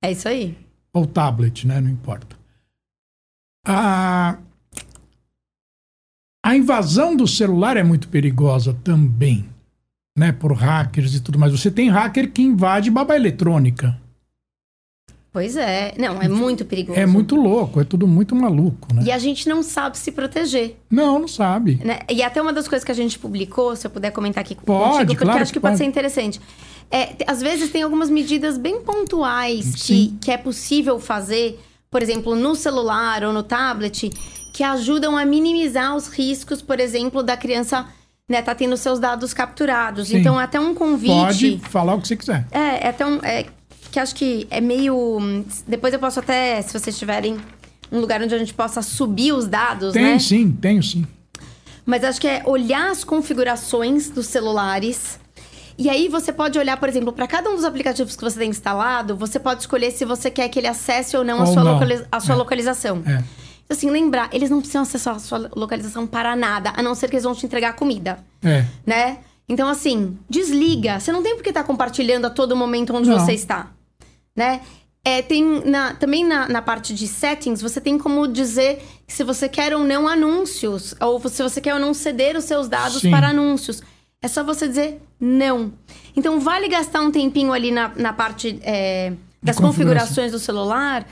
É 0.01 0.13
isso 0.13 0.29
aí. 0.29 0.57
Ou 0.93 1.07
tablet, 1.07 1.67
né? 1.67 1.81
Não 1.81 1.91
importa. 1.91 2.37
A, 3.67 4.39
a 6.45 6.57
invasão 6.57 7.17
do 7.17 7.27
celular 7.27 7.77
é 7.77 7.83
muito 7.83 8.07
perigosa 8.07 8.75
também, 8.85 9.45
né? 10.17 10.33
Por 10.33 10.53
hackers 10.53 11.15
e 11.15 11.21
tudo 11.21 11.39
mais. 11.39 11.53
Você 11.53 11.71
tem 11.71 11.91
hacker 11.91 12.33
que 12.33 12.43
invade 12.43 12.91
baba 12.91 13.15
eletrônica. 13.15 13.97
Pois 15.37 15.55
é. 15.55 15.93
Não, 15.99 16.23
é 16.23 16.29
muito 16.29 16.65
perigoso. 16.65 16.99
É 16.99 17.05
muito 17.05 17.37
louco, 17.37 17.79
é 17.79 17.85
tudo 17.85 18.07
muito 18.07 18.35
maluco, 18.35 18.95
né? 18.95 19.03
E 19.05 19.13
a 19.13 19.19
gente 19.19 19.47
não 19.47 19.63
sabe 19.63 19.99
se 19.99 20.11
proteger. 20.11 20.79
Não, 20.91 21.19
não 21.19 21.29
sabe. 21.29 21.79
Né? 21.85 21.99
E 22.09 22.23
até 22.23 22.41
uma 22.41 22.55
das 22.55 22.67
coisas 22.67 22.83
que 22.83 22.91
a 22.91 22.95
gente 22.95 23.19
publicou, 23.19 23.77
se 23.77 23.87
eu 23.87 23.91
puder 23.91 24.13
comentar 24.13 24.43
aqui 24.43 24.55
Pode, 24.55 24.65
contigo, 24.65 25.09
porque 25.09 25.25
claro 25.25 25.43
acho 25.43 25.53
que 25.53 25.59
que 25.59 25.61
pode, 25.61 25.73
pode. 25.73 25.79
ser 25.79 25.85
interessante. 25.85 26.41
É, 26.91 27.17
às 27.27 27.43
vezes 27.43 27.69
tem 27.71 27.83
algumas 27.83 28.09
medidas 28.09 28.57
bem 28.57 28.81
pontuais 28.81 29.75
que, 29.75 30.17
que 30.23 30.31
é 30.31 30.39
possível 30.39 30.99
fazer, 30.99 31.61
por 31.91 32.03
exemplo, 32.03 32.35
no 32.35 32.55
celular 32.55 33.23
ou 33.23 33.31
no 33.31 33.43
tablet, 33.43 34.09
que 34.55 34.63
ajudam 34.63 35.19
a 35.19 35.27
minimizar 35.27 35.95
os 35.95 36.09
riscos, 36.09 36.63
por 36.63 36.81
exemplo, 36.81 37.23
da 37.23 37.37
criança 37.37 37.87
né, 38.29 38.43
tá 38.43 38.55
tendo 38.55 38.77
seus 38.77 38.99
dados 38.99 39.33
capturados. 39.33 40.09
Sim. 40.09 40.19
Então, 40.19 40.39
até 40.39 40.59
um 40.59 40.75
convite. 40.75 41.13
Pode 41.13 41.59
falar 41.71 41.95
o 41.95 42.01
que 42.01 42.09
você 42.09 42.17
quiser. 42.17 42.47
É, 42.51 42.89
é 42.89 42.93
tão. 42.93 43.21
É, 43.23 43.47
que 43.91 44.01
acho 44.01 44.15
que 44.15 44.47
é 44.51 44.61
meio. 44.61 45.45
Depois 45.67 45.95
eu 45.95 46.01
posso 46.01 46.19
até, 46.21 46.61
se 46.61 46.73
vocês 46.79 46.99
tiverem 46.99 47.39
um 47.91 48.01
lugar 48.01 48.21
onde 48.21 48.35
a 48.35 48.39
gente 48.39 48.53
possa 48.53 48.83
subir 48.83 49.33
os 49.33 49.47
dados, 49.47 49.93
Tem 49.95 50.03
né? 50.03 50.19
sim, 50.19 50.51
tenho 50.51 50.83
sim. 50.83 51.07
Mas 51.85 52.03
acho 52.03 52.21
que 52.21 52.27
é 52.27 52.43
olhar 52.45 52.91
as 52.91 53.05
configurações 53.05 54.11
dos 54.11 54.27
celulares. 54.27 55.21
E 55.79 55.89
aí 55.89 56.09
você 56.09 56.33
pode 56.33 56.59
olhar, 56.59 56.79
por 56.79 56.89
exemplo, 56.89 57.13
para 57.13 57.29
cada 57.29 57.49
um 57.49 57.55
dos 57.55 57.65
aplicativos 57.65 58.17
que 58.17 58.25
você 58.25 58.39
tem 58.41 58.51
instalado, 58.51 59.15
você 59.15 59.39
pode 59.39 59.61
escolher 59.61 59.93
se 59.93 60.05
você 60.05 60.31
quer 60.31 60.49
que 60.49 60.59
ele 60.59 60.67
acesse 60.67 61.17
ou 61.17 61.23
não, 61.23 61.37
a, 61.37 61.41
Ou 61.47 61.53
sua 61.53 61.63
não. 61.63 61.75
locali- 61.75 62.03
a 62.11 62.19
sua 62.19 62.35
É. 62.35 62.39
localização. 62.39 63.03
É. 63.07 63.23
Assim, 63.69 63.91
lembrar, 63.91 64.29
eles 64.33 64.49
não 64.51 64.59
precisam 64.59 64.83
acessar 64.83 65.17
a 65.17 65.19
sua 65.19 65.51
localização 65.57 66.07
para 66.07 66.37
nada, 66.37 66.73
a 66.77 66.83
não 66.83 66.95
ser 66.95 67.09
que 67.11 67.17
eles 67.17 67.25
vão 67.25 67.35
te 67.35 67.45
entregar 67.47 67.73
comida, 67.75 68.19
É. 68.45 68.65
né? 68.87 69.19
Então, 69.49 69.69
assim, 69.69 70.17
desliga. 70.29 70.99
Você 71.01 71.11
não 71.13 71.23
tem 71.23 71.35
por 71.37 71.43
que 71.43 71.51
estar 71.51 71.65
compartilhando 71.65 72.27
a 72.27 72.31
todo 72.31 72.55
momento 72.57 72.95
onde 72.95 73.09
Não. 73.09 73.19
você 73.19 73.33
está, 73.33 73.71
né? 74.37 74.61
É, 75.05 75.23
tem 75.23 75.45
na- 75.65 75.95
também 75.95 76.25
na, 76.25 76.49
na 76.49 76.61
parte 76.61 76.93
de 76.93 77.07
settings, 77.07 77.63
você 77.63 77.81
tem 77.81 77.97
como 77.97 78.27
dizer 78.27 78.85
se 79.07 79.23
você 79.23 79.49
quer 79.49 79.73
ou 79.75 79.85
não 79.85 80.09
anúncios, 80.09 80.95
ou 81.01 81.21
se 81.29 81.43
você 81.43 81.61
quer 81.61 81.75
ou 81.75 81.81
não 81.81 81.95
ceder 81.95 82.37
os 82.37 82.45
seus 82.45 82.69
dados 82.69 83.03
Sim. 83.03 83.11
para 83.13 83.29
anúncios. 83.29 83.83
É 84.21 84.27
só 84.27 84.43
você 84.43 84.67
dizer 84.67 85.01
não. 85.21 85.73
Então, 86.17 86.41
vale 86.41 86.67
gastar 86.69 87.01
um 87.03 87.13
tempinho 87.13 87.53
ali 87.53 87.71
na, 87.71 87.93
na 87.95 88.13
parte 88.13 88.59
é, 88.63 89.13
das 89.41 89.61
configurações 89.61 90.33
do 90.33 90.41
celular 90.41 91.07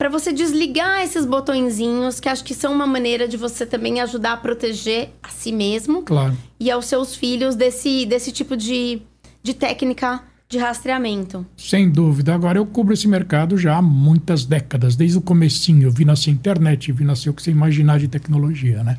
para 0.00 0.08
você 0.08 0.32
desligar 0.32 1.02
esses 1.02 1.26
botõezinhos, 1.26 2.20
que 2.20 2.26
acho 2.26 2.42
que 2.42 2.54
são 2.54 2.72
uma 2.72 2.86
maneira 2.86 3.28
de 3.28 3.36
você 3.36 3.66
também 3.66 4.00
ajudar 4.00 4.32
a 4.32 4.36
proteger 4.38 5.10
a 5.22 5.28
si 5.28 5.52
mesmo 5.52 6.00
Claro. 6.00 6.34
e 6.58 6.70
aos 6.70 6.86
seus 6.86 7.14
filhos 7.14 7.54
desse, 7.54 8.06
desse 8.06 8.32
tipo 8.32 8.56
de, 8.56 9.02
de 9.42 9.52
técnica 9.52 10.22
de 10.48 10.56
rastreamento. 10.56 11.44
Sem 11.54 11.90
dúvida. 11.90 12.34
Agora, 12.34 12.56
eu 12.56 12.64
cubro 12.64 12.94
esse 12.94 13.06
mercado 13.06 13.58
já 13.58 13.76
há 13.76 13.82
muitas 13.82 14.46
décadas. 14.46 14.96
Desde 14.96 15.18
o 15.18 15.20
comecinho, 15.20 15.88
eu 15.88 15.90
vi 15.90 16.06
nascer 16.06 16.30
internet, 16.30 16.90
vi 16.92 17.04
nascer 17.04 17.28
o 17.28 17.34
que 17.34 17.42
você 17.42 17.50
imaginar 17.50 17.98
de 17.98 18.08
tecnologia, 18.08 18.82
né? 18.82 18.96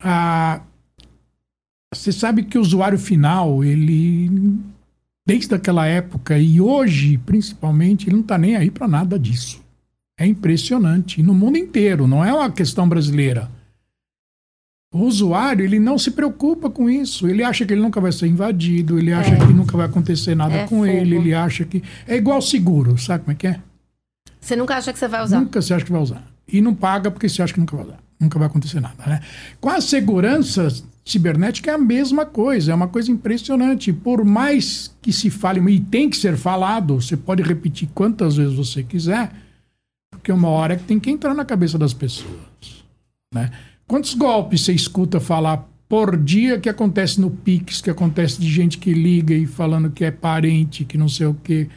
Ah, 0.00 0.60
você 1.92 2.12
sabe 2.12 2.44
que 2.44 2.56
o 2.56 2.60
usuário 2.60 2.96
final, 2.96 3.64
ele... 3.64 4.56
Desde 5.26 5.52
aquela 5.52 5.84
época 5.84 6.38
e 6.38 6.60
hoje, 6.60 7.18
principalmente, 7.18 8.06
ele 8.06 8.14
não 8.14 8.22
está 8.22 8.38
nem 8.38 8.54
aí 8.54 8.70
para 8.70 8.86
nada 8.86 9.18
disso. 9.18 9.68
É 10.20 10.26
impressionante. 10.26 11.18
E 11.18 11.22
no 11.22 11.32
mundo 11.32 11.56
inteiro, 11.56 12.06
não 12.06 12.22
é 12.22 12.30
uma 12.32 12.50
questão 12.50 12.86
brasileira. 12.86 13.50
O 14.92 15.04
usuário, 15.04 15.64
ele 15.64 15.80
não 15.80 15.96
se 15.96 16.10
preocupa 16.10 16.68
com 16.68 16.90
isso. 16.90 17.26
Ele 17.26 17.42
acha 17.42 17.64
que 17.64 17.72
ele 17.72 17.80
nunca 17.80 18.00
vai 18.02 18.12
ser 18.12 18.26
invadido, 18.26 18.98
ele 18.98 19.12
acha 19.14 19.34
que 19.34 19.52
nunca 19.52 19.76
vai 19.76 19.86
acontecer 19.86 20.34
nada 20.34 20.52
É 20.54 20.62
com 20.64 20.80
fogo. 20.80 20.86
ele, 20.86 21.16
ele 21.16 21.32
acha 21.32 21.64
que. 21.64 21.82
É 22.06 22.16
igual 22.16 22.42
seguro, 22.42 22.98
sabe 22.98 23.24
como 23.24 23.32
é 23.32 23.34
que 23.34 23.46
é? 23.46 23.60
Você 24.38 24.54
nunca 24.56 24.76
acha 24.76 24.92
que 24.92 24.98
você 24.98 25.08
vai 25.08 25.22
usar? 25.24 25.40
Nunca 25.40 25.62
você 25.62 25.72
acha 25.72 25.84
que 25.86 25.92
vai 25.92 26.02
usar. 26.02 26.22
E 26.52 26.60
não 26.60 26.74
paga 26.74 27.10
porque 27.10 27.28
você 27.28 27.40
acha 27.42 27.54
que 27.54 27.60
nunca 27.60 27.74
vai 27.76 27.86
usar. 27.86 27.98
Nunca 28.18 28.38
vai 28.38 28.48
acontecer 28.48 28.80
nada, 28.80 29.06
né? 29.06 29.20
Com 29.58 29.70
a 29.70 29.80
segurança 29.80 30.68
cibernética 31.04 31.70
é 31.70 31.74
a 31.74 31.78
mesma 31.78 32.26
coisa, 32.26 32.72
é 32.72 32.74
uma 32.74 32.88
coisa 32.88 33.10
impressionante. 33.10 33.92
Por 33.92 34.22
mais 34.24 34.94
que 35.00 35.12
se 35.12 35.30
fale, 35.30 35.60
e 35.72 35.80
tem 35.80 36.10
que 36.10 36.16
ser 36.18 36.36
falado, 36.36 37.00
você 37.00 37.16
pode 37.16 37.42
repetir 37.42 37.88
quantas 37.94 38.36
vezes 38.36 38.54
você 38.54 38.82
quiser, 38.82 39.32
porque 40.10 40.32
uma 40.32 40.48
hora 40.48 40.74
é 40.74 40.76
que 40.76 40.84
tem 40.84 40.98
que 40.98 41.10
entrar 41.10 41.34
na 41.34 41.44
cabeça 41.44 41.78
das 41.78 41.94
pessoas, 41.94 42.30
né? 43.34 43.50
Quantos 43.86 44.14
golpes 44.14 44.62
você 44.62 44.72
escuta 44.72 45.18
falar 45.20 45.68
por 45.88 46.16
dia 46.16 46.58
que 46.60 46.68
acontece 46.68 47.20
no 47.20 47.30
Pix, 47.30 47.80
que 47.80 47.90
acontece 47.90 48.40
de 48.40 48.48
gente 48.48 48.78
que 48.78 48.92
liga 48.92 49.34
e 49.34 49.46
falando 49.46 49.90
que 49.90 50.04
é 50.04 50.10
parente, 50.10 50.84
que 50.84 50.96
não 50.96 51.08
sei 51.08 51.26
o 51.26 51.34
quê. 51.34 51.68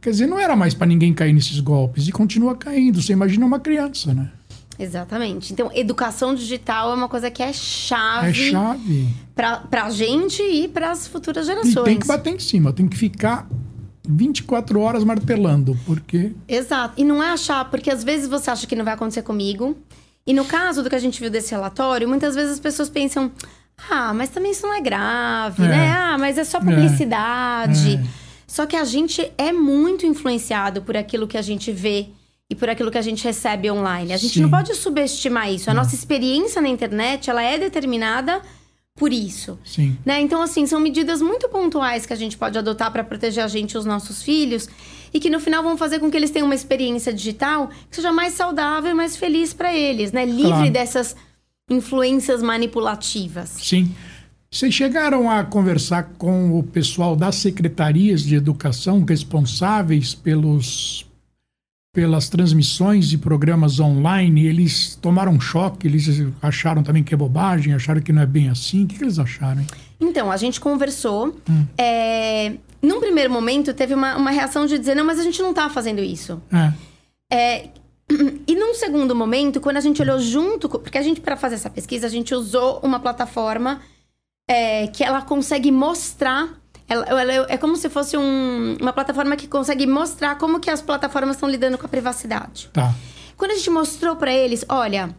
Quer 0.00 0.10
dizer, 0.10 0.26
não 0.26 0.38
era 0.38 0.56
mais 0.56 0.72
para 0.72 0.86
ninguém 0.86 1.12
cair 1.12 1.34
nesses 1.34 1.60
golpes 1.60 2.08
e 2.08 2.12
continua 2.12 2.56
caindo. 2.56 3.02
Você 3.02 3.12
imagina 3.12 3.44
uma 3.44 3.60
criança, 3.60 4.14
né? 4.14 4.30
Exatamente. 4.78 5.52
Então, 5.52 5.70
educação 5.74 6.34
digital 6.34 6.90
é 6.92 6.94
uma 6.94 7.06
coisa 7.08 7.30
que 7.30 7.42
é 7.42 7.50
É 7.50 7.52
chave, 7.52 8.50
chave. 8.50 9.08
pra, 9.34 9.58
pra 9.58 9.90
gente 9.90 10.42
e 10.42 10.66
para 10.68 10.90
as 10.90 11.06
futuras 11.06 11.44
E 11.44 11.48
gerações. 11.48 11.84
tem 11.84 11.98
que 11.98 12.06
bater 12.06 12.34
em 12.34 12.38
cima, 12.38 12.72
tem 12.72 12.88
que 12.88 12.96
ficar 12.96 13.46
24 14.08 14.80
horas 14.80 15.04
martelando, 15.04 15.76
porque 15.86 16.32
Exato. 16.48 16.94
E 16.96 17.04
não 17.04 17.22
é 17.22 17.30
achar, 17.30 17.64
porque 17.70 17.90
às 17.90 18.02
vezes 18.02 18.28
você 18.28 18.50
acha 18.50 18.66
que 18.66 18.74
não 18.76 18.84
vai 18.84 18.94
acontecer 18.94 19.22
comigo. 19.22 19.76
E 20.26 20.32
no 20.32 20.44
caso 20.44 20.82
do 20.82 20.88
que 20.90 20.96
a 20.96 20.98
gente 21.00 21.20
viu 21.20 21.30
desse 21.30 21.50
relatório, 21.50 22.08
muitas 22.08 22.34
vezes 22.34 22.52
as 22.52 22.60
pessoas 22.60 22.88
pensam: 22.88 23.30
ah, 23.90 24.12
mas 24.14 24.28
também 24.30 24.52
isso 24.52 24.66
não 24.66 24.74
é 24.74 24.80
grave, 24.80 25.64
É. 25.64 25.68
né? 25.68 25.90
Ah, 25.92 26.16
mas 26.18 26.38
é 26.38 26.44
só 26.44 26.60
publicidade. 26.60 27.94
É. 27.96 28.04
Só 28.46 28.66
que 28.66 28.76
a 28.76 28.84
gente 28.84 29.30
é 29.38 29.52
muito 29.52 30.04
influenciado 30.06 30.82
por 30.82 30.96
aquilo 30.96 31.26
que 31.28 31.36
a 31.38 31.42
gente 31.42 31.70
vê 31.70 32.08
e 32.48 32.54
por 32.54 32.68
aquilo 32.68 32.90
que 32.90 32.98
a 32.98 33.02
gente 33.02 33.22
recebe 33.22 33.70
online. 33.70 34.12
A 34.12 34.16
gente 34.16 34.34
Sim. 34.34 34.42
não 34.42 34.50
pode 34.50 34.74
subestimar 34.74 35.50
isso. 35.52 35.70
A 35.70 35.74
nossa 35.74 35.94
experiência 35.94 36.60
na 36.60 36.68
internet, 36.68 37.30
ela 37.30 37.42
é 37.42 37.56
determinada 37.58 38.42
por 39.00 39.14
isso. 39.14 39.58
sim. 39.64 39.96
Né? 40.04 40.20
Então, 40.20 40.42
assim, 40.42 40.66
são 40.66 40.78
medidas 40.78 41.22
muito 41.22 41.48
pontuais 41.48 42.04
que 42.04 42.12
a 42.12 42.16
gente 42.16 42.36
pode 42.36 42.58
adotar 42.58 42.92
para 42.92 43.02
proteger 43.02 43.42
a 43.42 43.48
gente 43.48 43.72
e 43.72 43.78
os 43.78 43.86
nossos 43.86 44.22
filhos 44.22 44.68
e 45.12 45.18
que 45.18 45.30
no 45.30 45.40
final 45.40 45.62
vão 45.62 45.74
fazer 45.74 45.98
com 46.00 46.10
que 46.10 46.16
eles 46.18 46.30
tenham 46.30 46.44
uma 46.44 46.54
experiência 46.54 47.10
digital 47.10 47.70
que 47.88 47.96
seja 47.96 48.12
mais 48.12 48.34
saudável 48.34 48.90
e 48.90 48.94
mais 48.94 49.16
feliz 49.16 49.54
para 49.54 49.74
eles, 49.74 50.12
né? 50.12 50.26
Livre 50.26 50.50
Claro. 50.50 50.70
dessas 50.70 51.16
influências 51.70 52.42
manipulativas. 52.42 53.48
Sim. 53.58 53.90
Vocês 54.50 54.74
chegaram 54.74 55.30
a 55.30 55.42
conversar 55.44 56.02
com 56.18 56.58
o 56.58 56.62
pessoal 56.62 57.16
das 57.16 57.36
secretarias 57.36 58.22
de 58.22 58.34
educação 58.34 59.02
responsáveis 59.02 60.14
pelos, 60.14 61.06
pelas 61.92 62.28
transmissões 62.28 63.08
de 63.08 63.18
programas 63.18 63.80
online? 63.80 64.46
Eles 64.46 64.96
tomaram 64.96 65.40
choque, 65.40 65.86
eles 65.86 66.06
acharam 66.40 66.82
também 66.82 67.02
que 67.02 67.14
é 67.14 67.16
bobagem, 67.16 67.74
acharam 67.74 68.00
que 68.00 68.12
não 68.12 68.22
é 68.22 68.26
bem 68.26 68.48
assim. 68.48 68.84
O 68.84 68.86
que, 68.86 68.96
que 68.96 69.04
eles 69.04 69.18
acharam? 69.18 69.60
hein? 69.60 69.66
Então, 70.00 70.30
a 70.30 70.36
gente 70.36 70.60
conversou. 70.60 71.36
Hum. 71.48 71.66
É... 71.76 72.54
Num 72.82 72.98
primeiro 72.98 73.30
momento, 73.30 73.74
teve 73.74 73.92
uma, 73.92 74.16
uma 74.16 74.30
reação 74.30 74.64
de 74.66 74.78
dizer: 74.78 74.94
não, 74.94 75.04
mas 75.04 75.18
a 75.18 75.22
gente 75.22 75.42
não 75.42 75.52
tá 75.52 75.68
fazendo 75.68 76.00
isso. 76.00 76.40
É, 76.50 76.72
É, 77.30 77.68
e 78.46 78.54
num 78.54 78.74
segundo 78.74 79.14
momento, 79.14 79.60
quando 79.60 79.76
a 79.76 79.80
gente 79.80 80.00
olhou 80.00 80.18
junto, 80.18 80.68
porque 80.68 80.98
a 80.98 81.02
gente, 81.02 81.20
para 81.20 81.36
fazer 81.36 81.56
essa 81.56 81.70
pesquisa, 81.70 82.06
a 82.06 82.10
gente 82.10 82.34
usou 82.34 82.80
uma 82.82 82.98
plataforma 82.98 83.80
é, 84.48 84.86
que 84.88 85.04
ela 85.04 85.22
consegue 85.22 85.70
mostrar. 85.70 86.58
Ela, 86.90 87.06
ela- 87.22 87.46
é 87.48 87.56
como 87.56 87.76
se 87.76 87.88
fosse 87.88 88.16
um- 88.16 88.76
uma 88.80 88.92
plataforma 88.92 89.36
que 89.36 89.46
consegue 89.46 89.86
mostrar 89.86 90.36
como 90.36 90.58
que 90.60 90.68
as 90.68 90.82
plataformas 90.82 91.36
estão 91.36 91.48
lidando 91.48 91.78
com 91.78 91.86
a 91.86 91.88
privacidade. 91.88 92.68
tá. 92.72 92.92
Quando 93.36 93.52
a 93.52 93.54
gente 93.54 93.70
mostrou 93.70 94.16
para 94.16 94.30
eles, 94.34 94.64
olha, 94.68 95.14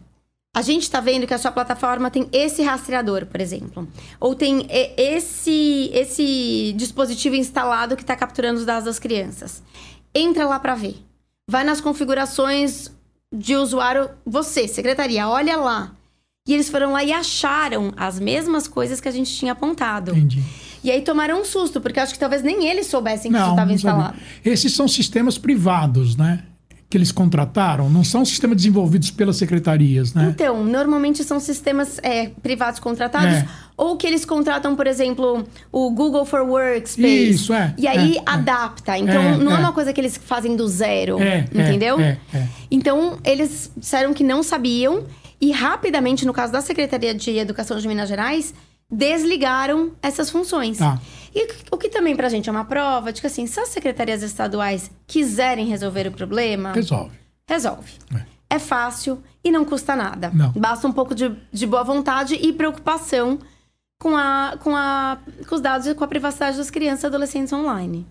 a 0.54 0.62
gente 0.62 0.88
tá 0.88 1.00
vendo 1.00 1.26
que 1.26 1.34
a 1.34 1.38
sua 1.38 1.50
plataforma 1.50 2.08
tem 2.10 2.28
esse 2.30 2.62
rastreador, 2.62 3.26
por 3.26 3.40
exemplo, 3.40 3.88
ou 4.20 4.34
tem 4.34 4.66
esse 4.70 5.90
esse 5.92 6.74
dispositivo 6.76 7.34
instalado 7.34 7.96
que 7.96 8.02
está 8.02 8.14
capturando 8.14 8.60
os 8.60 8.66
dados 8.66 8.84
das 8.84 8.98
crianças. 8.98 9.62
Entra 10.14 10.46
lá 10.46 10.60
para 10.60 10.74
ver. 10.74 10.96
Vai 11.48 11.64
nas 11.64 11.80
configurações 11.80 12.90
de 13.34 13.56
usuário, 13.56 14.10
você, 14.26 14.68
secretaria, 14.68 15.26
olha 15.26 15.56
lá. 15.56 15.92
E 16.46 16.52
eles 16.54 16.68
foram 16.68 16.92
lá 16.92 17.02
e 17.02 17.12
acharam 17.12 17.92
as 17.96 18.20
mesmas 18.20 18.68
coisas 18.68 19.00
que 19.00 19.08
a 19.08 19.12
gente 19.12 19.34
tinha 19.34 19.52
apontado. 19.52 20.10
Entendi. 20.12 20.42
E 20.84 20.90
aí 20.90 21.00
tomaram 21.02 21.40
um 21.40 21.44
susto, 21.44 21.80
porque 21.80 22.00
acho 22.00 22.12
que 22.12 22.18
talvez 22.18 22.42
nem 22.42 22.66
eles 22.68 22.86
soubessem 22.86 23.30
que 23.30 23.36
isso 23.36 23.44
Não, 23.46 23.52
estava 23.52 23.68
não 23.68 23.74
instalado. 23.74 24.14
sabia. 24.18 24.52
Esses 24.52 24.72
são 24.74 24.88
sistemas 24.88 25.38
privados, 25.38 26.16
né? 26.16 26.40
Que 26.90 26.98
eles 26.98 27.10
contrataram, 27.10 27.88
não 27.88 28.04
são 28.04 28.22
sistemas 28.24 28.56
desenvolvidos 28.56 29.10
pelas 29.10 29.36
secretarias, 29.36 30.12
né? 30.12 30.28
Então, 30.34 30.62
normalmente 30.62 31.24
são 31.24 31.40
sistemas 31.40 31.98
é, 32.02 32.30
privados 32.42 32.78
contratados, 32.80 33.32
É. 33.38 33.48
ou 33.78 33.96
que 33.96 34.06
eles 34.06 34.26
contratam, 34.26 34.76
por 34.76 34.86
exemplo, 34.86 35.42
o 35.70 35.90
Google 35.90 36.26
for 36.26 36.40
Workspace. 36.42 37.30
Isso, 37.30 37.54
é, 37.54 37.72
E 37.78 37.86
aí 37.86 38.16
é, 38.16 38.18
é. 38.18 38.22
adapta. 38.26 38.98
Então, 38.98 39.22
É, 39.22 39.36
não 39.38 39.52
é. 39.52 39.54
é. 39.54 39.58
uma 39.58 39.72
coisa 39.72 39.90
que 39.92 40.00
eles 40.00 40.18
fazem 40.18 40.54
do 40.54 40.68
zero. 40.68 41.16
Entendeu? 41.50 41.96
Então, 42.70 43.18
eles 43.24 43.70
disseram 43.76 44.12
que 44.12 44.24
não 44.24 44.42
sabiam. 44.42 45.04
E 45.40 45.50
rapidamente, 45.50 46.24
no 46.24 46.32
caso 46.32 46.52
da 46.52 46.60
Secretaria 46.60 47.14
de 47.14 47.30
Educação 47.36 47.76
de 47.78 47.88
Minas 47.88 48.08
Gerais, 48.08 48.54
desligaram 48.92 49.92
essas 50.02 50.28
funções. 50.30 50.76
Tá. 50.78 51.00
E 51.34 51.48
o 51.70 51.78
que 51.78 51.88
também 51.88 52.14
pra 52.14 52.28
gente 52.28 52.48
é 52.48 52.52
uma 52.52 52.64
prova 52.66 53.10
de 53.12 53.20
que, 53.22 53.26
assim, 53.26 53.46
se 53.46 53.58
as 53.58 53.68
secretarias 53.70 54.22
estaduais 54.22 54.90
quiserem 55.06 55.66
resolver 55.66 56.06
o 56.06 56.12
problema, 56.12 56.72
Resolve. 56.72 57.16
resolve. 57.48 57.90
É. 58.14 58.32
É 58.56 58.58
fácil 58.58 59.22
e 59.42 59.50
não 59.50 59.64
custa 59.64 59.96
nada. 59.96 60.30
Não. 60.34 60.52
Basta 60.52 60.86
um 60.86 60.92
pouco 60.92 61.14
de, 61.14 61.34
de 61.50 61.66
boa 61.66 61.82
vontade 61.82 62.34
e 62.34 62.52
preocupação 62.52 63.38
com, 63.98 64.14
a, 64.14 64.58
com, 64.62 64.76
a, 64.76 65.16
com 65.48 65.54
os 65.54 65.60
dados 65.62 65.86
e 65.86 65.94
com 65.94 66.04
a 66.04 66.08
privacidade 66.08 66.58
das 66.58 66.70
crianças 66.70 67.04
e 67.04 67.06
adolescentes 67.06 67.50
online. 67.50 68.06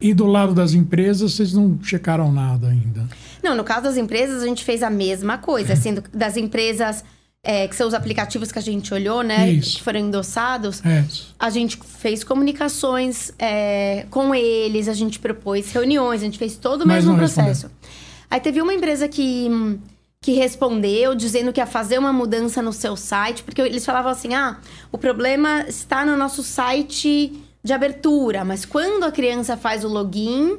E 0.00 0.12
do 0.12 0.26
lado 0.26 0.52
das 0.54 0.72
empresas, 0.72 1.34
vocês 1.34 1.52
não 1.52 1.78
checaram 1.80 2.32
nada 2.32 2.66
ainda. 2.68 3.06
Não, 3.44 3.54
no 3.54 3.62
caso 3.62 3.82
das 3.82 3.96
empresas, 3.96 4.42
a 4.42 4.46
gente 4.46 4.64
fez 4.64 4.82
a 4.82 4.90
mesma 4.90 5.38
coisa. 5.38 5.74
Assim, 5.74 5.94
do- 5.94 6.02
das 6.12 6.36
empresas, 6.36 7.04
é, 7.42 7.66
que 7.66 7.74
são 7.74 7.88
os 7.88 7.94
aplicativos 7.94 8.52
que 8.52 8.58
a 8.58 8.62
gente 8.62 8.92
olhou, 8.92 9.22
né? 9.22 9.50
Isso. 9.50 9.78
Que 9.78 9.82
foram 9.82 10.00
endossados. 10.00 10.84
É. 10.84 11.04
A 11.38 11.48
gente 11.48 11.78
fez 11.78 12.22
comunicações 12.22 13.32
é, 13.38 14.06
com 14.10 14.34
eles, 14.34 14.88
a 14.88 14.92
gente 14.92 15.18
propôs 15.18 15.72
reuniões, 15.72 16.20
a 16.20 16.24
gente 16.24 16.38
fez 16.38 16.56
todo 16.56 16.82
o 16.82 16.86
Mas 16.86 17.04
mesmo 17.04 17.16
processo. 17.16 17.70
Aí 18.30 18.40
teve 18.40 18.60
uma 18.60 18.74
empresa 18.74 19.08
que, 19.08 19.48
que 20.20 20.32
respondeu 20.32 21.14
dizendo 21.14 21.52
que 21.52 21.60
ia 21.60 21.66
fazer 21.66 21.98
uma 21.98 22.12
mudança 22.12 22.60
no 22.60 22.72
seu 22.72 22.94
site, 22.94 23.42
porque 23.42 23.62
eles 23.62 23.84
falavam 23.84 24.12
assim: 24.12 24.34
ah, 24.34 24.58
o 24.92 24.98
problema 24.98 25.64
está 25.66 26.04
no 26.04 26.16
nosso 26.16 26.42
site 26.42 27.32
de 27.62 27.72
abertura, 27.72 28.44
mas 28.44 28.64
quando 28.64 29.04
a 29.04 29.12
criança 29.12 29.56
faz 29.56 29.82
o 29.82 29.88
login, 29.88 30.58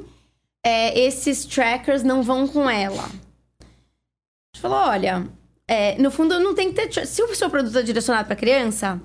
é, 0.64 0.98
esses 0.98 1.44
trackers 1.44 2.02
não 2.02 2.22
vão 2.22 2.46
com 2.46 2.68
ela. 2.68 3.04
A 3.04 4.54
gente 4.54 4.60
falou: 4.60 4.78
olha, 4.78 5.26
é, 5.72 5.96
no 5.96 6.10
fundo 6.10 6.38
não 6.38 6.54
tem 6.54 6.70
que 6.70 6.86
ter. 6.86 7.06
Se 7.06 7.22
o 7.22 7.34
seu 7.34 7.48
produto 7.48 7.78
é 7.78 7.82
direcionado 7.82 8.26
para 8.26 8.36
criança, 8.36 9.00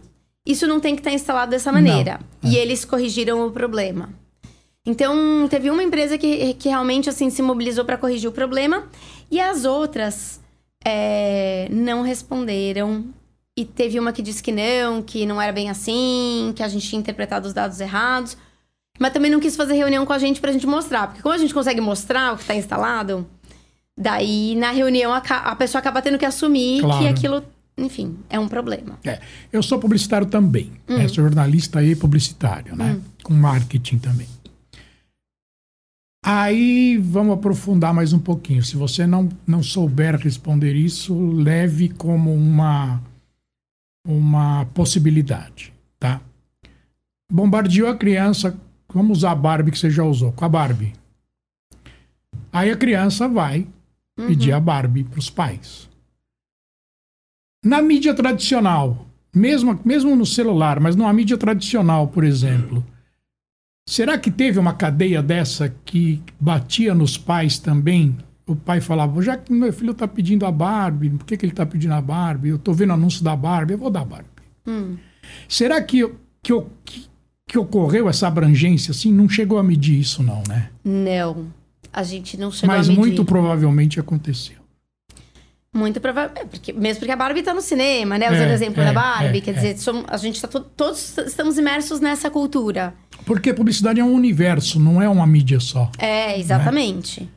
isso 0.46 0.68
não 0.68 0.82
tem 0.82 0.96
que 0.96 1.00
estar 1.00 1.14
instalado 1.14 1.50
dessa 1.50 1.72
maneira. 1.72 2.20
E 2.44 2.58
eles 2.58 2.84
corrigiram 2.84 3.48
o 3.48 3.52
problema. 3.52 4.10
Então, 4.86 5.48
teve 5.50 5.70
uma 5.70 5.82
empresa 5.82 6.18
que, 6.18 6.54
que 6.56 6.68
realmente 6.68 7.08
assim 7.10 7.30
se 7.30 7.42
mobilizou 7.42 7.86
para 7.86 7.98
corrigir 7.98 8.30
o 8.30 8.34
problema 8.34 8.86
e 9.32 9.40
as 9.40 9.64
outras 9.64 10.42
é, 10.84 11.70
não 11.72 12.02
responderam. 12.02 13.06
E 13.56 13.64
teve 13.64 13.98
uma 13.98 14.12
que 14.12 14.22
disse 14.22 14.44
que 14.44 14.52
não, 14.52 15.02
que 15.02 15.26
não 15.26 15.42
era 15.42 15.54
bem 15.54 15.70
assim, 15.70 16.52
que 16.54 16.62
a 16.62 16.68
gente 16.68 16.86
tinha 16.86 17.00
interpretado 17.00 17.48
os 17.48 17.54
dados 17.54 17.80
errados. 17.80 18.36
Mas 19.00 19.14
também 19.14 19.32
não 19.32 19.40
quis 19.40 19.56
fazer 19.56 19.74
reunião 19.74 20.06
com 20.06 20.12
a 20.12 20.20
gente 20.20 20.42
pra 20.42 20.52
gente 20.52 20.68
mostrar. 20.68 21.08
Porque 21.08 21.22
como 21.22 21.34
a 21.34 21.38
gente 21.38 21.54
consegue 21.54 21.80
mostrar 21.80 22.34
o 22.34 22.38
que 22.38 22.44
tá 22.44 22.56
instalado, 22.56 23.26
daí 23.98 24.56
na 24.56 24.72
reunião 24.72 25.12
a, 25.12 25.18
a 25.18 25.56
pessoa 25.56 25.80
acaba 25.80 26.02
tendo 26.02 26.18
que 26.18 26.26
assumir 26.26 26.82
Claro. 26.82 27.02
que 27.02 27.08
aquilo, 27.08 27.44
enfim, 27.78 28.18
é 28.30 28.40
um 28.40 28.48
problema. 28.48 29.00
É, 29.04 29.20
eu 29.52 29.64
sou 29.64 29.80
publicitário 29.80 30.28
também. 30.28 30.72
Hum. 30.88 30.98
né? 30.98 31.08
Sou 31.08 31.24
jornalista 31.24 31.84
e 31.84 31.96
publicitário, 31.96 32.76
né? 32.76 33.00
Com 33.24 33.34
marketing 33.34 33.98
também. 33.98 34.28
Aí 36.26 36.98
vamos 36.98 37.36
aprofundar 37.36 37.94
mais 37.94 38.12
um 38.12 38.20
pouquinho. 38.20 38.62
Se 38.64 38.76
você 38.76 39.08
não, 39.08 39.30
não 39.46 39.64
souber 39.64 40.16
responder 40.18 40.74
isso, 40.76 41.16
leve 41.32 41.88
como 41.90 42.34
uma, 42.34 43.02
uma 44.06 44.66
possibilidade, 44.74 45.74
tá? 45.98 46.20
Bombardeou 47.32 47.90
a 47.90 47.96
criança, 47.96 48.58
vamos 48.94 49.20
usar 49.20 49.32
a 49.32 49.36
Barbie 49.36 49.72
que 49.72 49.80
você 49.80 49.90
já 49.90 50.04
usou, 50.04 50.34
com 50.34 50.44
a 50.44 50.50
Barbie. 50.50 50.94
Aí 52.52 52.72
a 52.72 52.76
criança 52.76 53.28
vai 53.28 53.66
pedir 54.26 54.52
a 54.52 54.60
Barbie 54.60 55.04
para 55.04 55.20
os 55.20 55.30
pais. 55.30 55.88
Na 57.64 57.82
mídia 57.82 58.14
tradicional, 58.14 59.06
mesmo, 59.34 59.80
mesmo 59.86 60.16
no 60.16 60.26
celular, 60.26 60.80
mas 60.80 60.96
numa 60.96 61.14
mídia 61.14 61.38
tradicional, 61.38 62.08
por 62.08 62.24
exemplo, 62.24 62.86
será 63.88 64.18
que 64.18 64.32
teve 64.32 64.58
uma 64.60 64.74
cadeia 64.74 65.22
dessa 65.22 65.74
que 65.86 66.22
batia 66.40 66.94
nos 66.94 67.18
pais 67.18 67.60
também? 67.60 68.18
O 68.46 68.56
pai 68.56 68.80
falava, 68.80 69.22
já 69.22 69.38
que 69.38 69.52
meu 69.52 69.72
filho 69.74 69.92
está 69.92 70.08
pedindo 70.08 70.46
a 70.46 70.52
Barbie, 70.52 71.10
por 71.10 71.26
que, 71.26 71.36
que 71.36 71.46
ele 71.46 71.52
está 71.52 71.66
pedindo 71.66 71.94
a 71.94 72.02
Barbie? 72.02 72.50
Eu 72.50 72.56
estou 72.56 72.74
vendo 72.74 72.94
anúncio 72.94 73.24
da 73.24 73.36
Barbie, 73.36 73.74
eu 73.74 73.78
vou 73.78 73.90
dar 73.90 74.02
a 74.02 74.06
Barbie. 74.06 74.30
Será 75.48 75.82
que, 75.82 76.10
que, 76.42 76.54
que, 76.86 77.06
que 77.48 77.58
ocorreu 77.58 78.08
essa 78.10 78.28
abrangência 78.28 78.92
assim? 78.92 79.12
Não 79.12 79.28
chegou 79.28 79.58
a 79.58 79.64
medir 79.64 80.00
isso, 80.00 80.24
não, 80.24 80.42
né? 80.48 80.70
Não. 80.84 81.48
A 81.92 82.04
gente 82.04 82.38
não 82.38 82.52
chegou 82.52 82.76
Mas 82.76 82.88
a 82.88 82.90
medir. 82.90 83.00
muito 83.00 83.26
provavelmente 83.26 84.00
aconteceu. 84.00 84.58
Muito 85.74 86.00
provável. 86.02 86.32
é, 86.36 86.46
porque, 86.46 86.74
mesmo 86.74 87.00
porque 87.00 87.12
a 87.12 87.16
Barbie 87.16 87.44
tá 87.44 87.54
no 87.54 87.62
cinema, 87.62 88.18
né? 88.18 88.28
Usando 88.32 88.48
É, 88.48 88.52
o 88.52 88.54
exemplo 88.54 88.82
é, 88.82 88.86
da 88.86 88.94
Barbie. 88.94 89.38
é, 89.38 89.42
quer 89.42 89.52
é. 89.52 89.54
dizer, 89.54 89.78
somos- 89.78 90.06
a 90.08 90.18
gente 90.18 90.42
tá 90.42 90.48
to- 90.48 90.62
todos 90.76 91.18
estamos 91.20 91.58
imersos 91.58 92.00
nessa 92.00 92.30
cultura. 92.32 92.94
Porque 93.26 93.54
publicidade 93.54 94.00
é 94.00 94.04
um 94.04 94.14
universo, 94.14 94.80
não 94.80 95.02
é 95.02 95.08
uma 95.10 95.28
mídia 95.28 95.60
só. 95.60 95.92
É, 96.00 96.40
exatamente. 96.40 97.30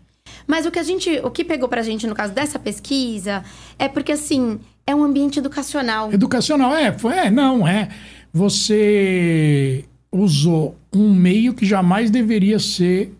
Mas 0.46 0.64
o 0.64 0.70
que 0.70 0.78
a 0.78 0.82
gente. 0.82 1.10
O 1.22 1.30
que 1.30 1.44
pegou 1.44 1.68
pra 1.68 1.82
gente 1.82 2.06
no 2.06 2.14
caso 2.14 2.32
dessa 2.32 2.58
pesquisa 2.58 3.44
é 3.78 3.88
porque, 3.88 4.12
assim, 4.12 4.58
é 4.86 4.94
um 4.94 5.02
ambiente 5.04 5.38
educacional. 5.38 6.12
Educacional, 6.12 6.74
é, 6.74 6.94
é, 7.16 7.30
não, 7.30 7.66
é. 7.66 7.88
Você 8.32 9.84
usou 10.10 10.76
um 10.92 11.12
meio 11.14 11.52
que 11.54 11.64
jamais 11.66 12.10
deveria 12.10 12.58
ser 12.58 13.14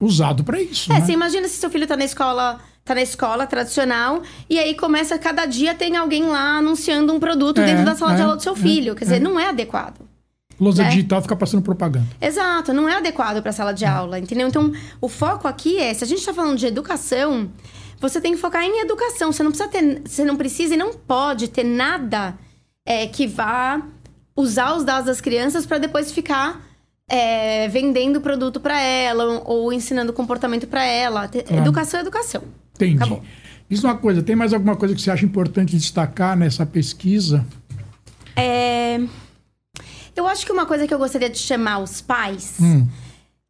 usado 0.00 0.44
para 0.44 0.60
isso. 0.60 0.92
É, 0.92 0.98
né? 0.98 1.04
você 1.04 1.12
imagina 1.12 1.48
se 1.48 1.56
seu 1.56 1.70
filho 1.70 1.86
tá 1.86 1.96
na 1.96 2.04
escola. 2.04 2.60
Tá 2.84 2.94
na 2.94 3.02
escola 3.02 3.48
tradicional 3.48 4.22
e 4.48 4.60
aí 4.60 4.76
começa, 4.76 5.18
cada 5.18 5.44
dia 5.44 5.74
tem 5.74 5.96
alguém 5.96 6.22
lá 6.22 6.58
anunciando 6.58 7.12
um 7.12 7.18
produto 7.18 7.60
É, 7.60 7.66
dentro 7.66 7.84
da 7.84 7.96
sala 7.96 8.14
de 8.14 8.20
é, 8.20 8.22
aula 8.22 8.36
do 8.36 8.42
seu 8.44 8.52
é, 8.52 8.56
filho. 8.56 8.94
Quer 8.94 9.02
é. 9.02 9.06
dizer, 9.06 9.20
não 9.20 9.40
é 9.40 9.48
adequado. 9.48 10.02
Lousa 10.60 10.84
né? 10.84 10.90
digital 10.90 11.20
fica 11.20 11.34
passando 11.34 11.62
propaganda. 11.62 12.06
Exato, 12.20 12.72
não 12.72 12.88
é 12.88 12.96
adequado 12.96 13.42
para 13.42 13.50
sala 13.50 13.72
de 13.72 13.84
aula, 13.84 14.20
entendeu? 14.20 14.46
Então, 14.46 14.72
o 15.00 15.08
foco 15.08 15.48
aqui 15.48 15.78
é, 15.78 15.92
se 15.92 16.04
a 16.04 16.06
gente 16.06 16.20
está 16.20 16.32
falando 16.32 16.56
de 16.56 16.66
educação, 16.66 17.50
você 18.00 18.20
tem 18.20 18.32
que 18.34 18.38
focar 18.38 18.62
em 18.62 18.80
educação. 18.80 19.32
Você 19.32 19.42
não 19.42 19.50
precisa 19.50 19.68
ter, 19.68 20.02
você 20.04 20.24
não 20.24 20.36
precisa 20.36 20.74
e 20.74 20.76
não 20.76 20.92
pode 20.92 21.48
ter 21.48 21.64
nada 21.64 22.38
é, 22.84 23.06
que 23.06 23.26
vá 23.26 23.82
usar 24.36 24.76
os 24.76 24.84
dados 24.84 25.06
das 25.06 25.20
crianças 25.20 25.66
para 25.66 25.78
depois 25.78 26.12
ficar 26.12 26.65
é, 27.08 27.68
vendendo 27.68 28.20
produto 28.20 28.60
para 28.60 28.80
ela 28.80 29.42
ou 29.44 29.72
ensinando 29.72 30.12
comportamento 30.12 30.66
para 30.66 30.84
ela. 30.84 31.28
Claro. 31.28 31.62
Educação 31.62 31.98
é 31.98 32.02
educação. 32.02 32.42
Entendi. 32.74 32.96
Acabou. 32.96 33.22
Diz 33.68 33.82
uma 33.82 33.96
coisa, 33.96 34.22
tem 34.22 34.36
mais 34.36 34.52
alguma 34.52 34.76
coisa 34.76 34.94
que 34.94 35.00
você 35.00 35.10
acha 35.10 35.24
importante 35.24 35.76
destacar 35.76 36.36
nessa 36.36 36.64
pesquisa? 36.64 37.44
É, 38.36 39.00
Eu 40.14 40.26
acho 40.28 40.46
que 40.46 40.52
uma 40.52 40.66
coisa 40.66 40.86
que 40.86 40.94
eu 40.94 40.98
gostaria 40.98 41.28
de 41.28 41.38
chamar 41.38 41.78
os 41.78 42.00
pais 42.00 42.58
Hum, 42.60 42.86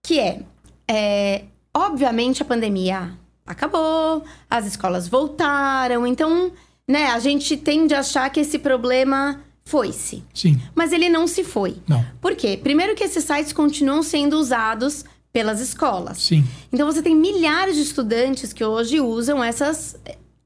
que 0.02 0.18
é, 0.18 0.40
é, 0.88 1.44
obviamente 1.74 2.40
a 2.40 2.44
pandemia 2.44 3.12
acabou, 3.44 4.24
as 4.48 4.66
escolas 4.66 5.06
voltaram, 5.06 6.06
então, 6.06 6.50
né, 6.88 7.06
a 7.08 7.18
gente 7.18 7.56
tende 7.56 7.94
a 7.94 8.00
achar 8.00 8.30
que 8.30 8.40
esse 8.40 8.58
problema 8.58 9.40
foi-se, 9.66 10.22
sim, 10.32 10.60
mas 10.76 10.92
ele 10.92 11.08
não 11.08 11.26
se 11.26 11.42
foi. 11.42 11.76
não, 11.88 12.06
Por 12.20 12.36
quê? 12.36 12.56
Primeiro 12.56 12.94
que 12.94 13.02
esses 13.02 13.24
sites 13.24 13.52
continuam 13.52 14.00
sendo 14.00 14.38
usados 14.38 15.04
pelas 15.32 15.60
escolas. 15.60 16.18
sim, 16.18 16.44
Então 16.72 16.86
você 16.86 17.02
tem 17.02 17.14
milhares 17.16 17.74
de 17.74 17.82
estudantes 17.82 18.52
que 18.52 18.64
hoje 18.64 19.00
usam 19.00 19.42
essas 19.42 19.96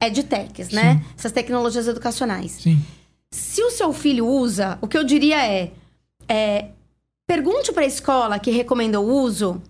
edtechs, 0.00 0.70
né? 0.70 1.04
Essas 1.16 1.30
tecnologias 1.32 1.86
educacionais. 1.86 2.52
sim. 2.52 2.82
Se 3.32 3.62
o 3.62 3.70
seu 3.70 3.92
filho 3.92 4.26
usa, 4.26 4.76
o 4.80 4.88
que 4.88 4.98
eu 4.98 5.04
diria 5.04 5.46
é, 5.46 5.70
é, 6.26 6.70
pergunte 7.28 7.70
para 7.72 7.84
a 7.84 7.86
escola 7.86 8.40
que 8.40 8.50
recomendou 8.50 9.06
o 9.06 9.22
uso 9.22 9.62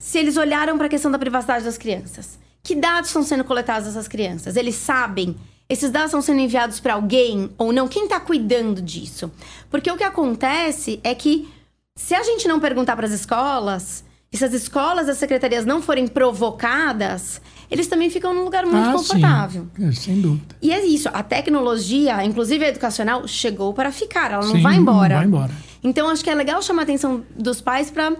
se 0.00 0.18
eles 0.18 0.36
olharam 0.36 0.76
para 0.76 0.86
a 0.86 0.90
questão 0.90 1.10
da 1.10 1.18
privacidade 1.18 1.64
das 1.64 1.76
crianças. 1.78 2.38
Que 2.62 2.76
dados 2.76 3.08
estão 3.08 3.24
sendo 3.24 3.42
coletados 3.42 3.88
dessas 3.88 4.06
crianças? 4.06 4.54
Eles 4.54 4.76
sabem? 4.76 5.34
Esses 5.68 5.90
dados 5.90 6.08
estão 6.10 6.22
sendo 6.22 6.40
enviados 6.40 6.78
para 6.78 6.94
alguém 6.94 7.50
ou 7.58 7.72
não? 7.72 7.88
Quem 7.88 8.04
está 8.04 8.20
cuidando 8.20 8.80
disso? 8.80 9.30
Porque 9.70 9.90
o 9.90 9.96
que 9.96 10.04
acontece 10.04 11.00
é 11.02 11.14
que 11.14 11.48
se 11.96 12.14
a 12.14 12.22
gente 12.22 12.46
não 12.46 12.60
perguntar 12.60 12.94
para 12.94 13.06
as 13.06 13.12
escolas, 13.12 14.04
e 14.30 14.36
se 14.36 14.44
as 14.44 14.52
escolas, 14.52 15.08
as 15.08 15.18
secretarias 15.18 15.64
não 15.64 15.80
forem 15.82 16.06
provocadas, 16.06 17.40
eles 17.70 17.86
também 17.86 18.10
ficam 18.10 18.32
num 18.34 18.44
lugar 18.44 18.64
muito 18.64 18.88
Ah, 18.88 18.92
confortável. 18.92 19.66
Sim, 19.76 19.88
é, 19.88 19.92
sem 19.92 20.20
dúvida. 20.20 20.54
E 20.62 20.70
é 20.72 20.84
isso, 20.84 21.08
a 21.12 21.22
tecnologia, 21.22 22.24
inclusive 22.24 22.64
a 22.64 22.68
educacional, 22.68 23.26
chegou 23.26 23.72
para 23.72 23.90
ficar, 23.90 24.32
ela 24.32 24.44
não 24.44 24.52
Sim, 24.56 24.62
vai 24.62 24.76
embora. 24.76 25.08
Não 25.08 25.16
vai 25.16 25.26
embora. 25.26 25.52
Então 25.82 26.08
acho 26.08 26.22
que 26.22 26.30
é 26.30 26.34
legal 26.34 26.62
chamar 26.62 26.82
a 26.82 26.84
atenção 26.84 27.24
dos 27.36 27.60
pais 27.60 27.90
para 27.90 28.12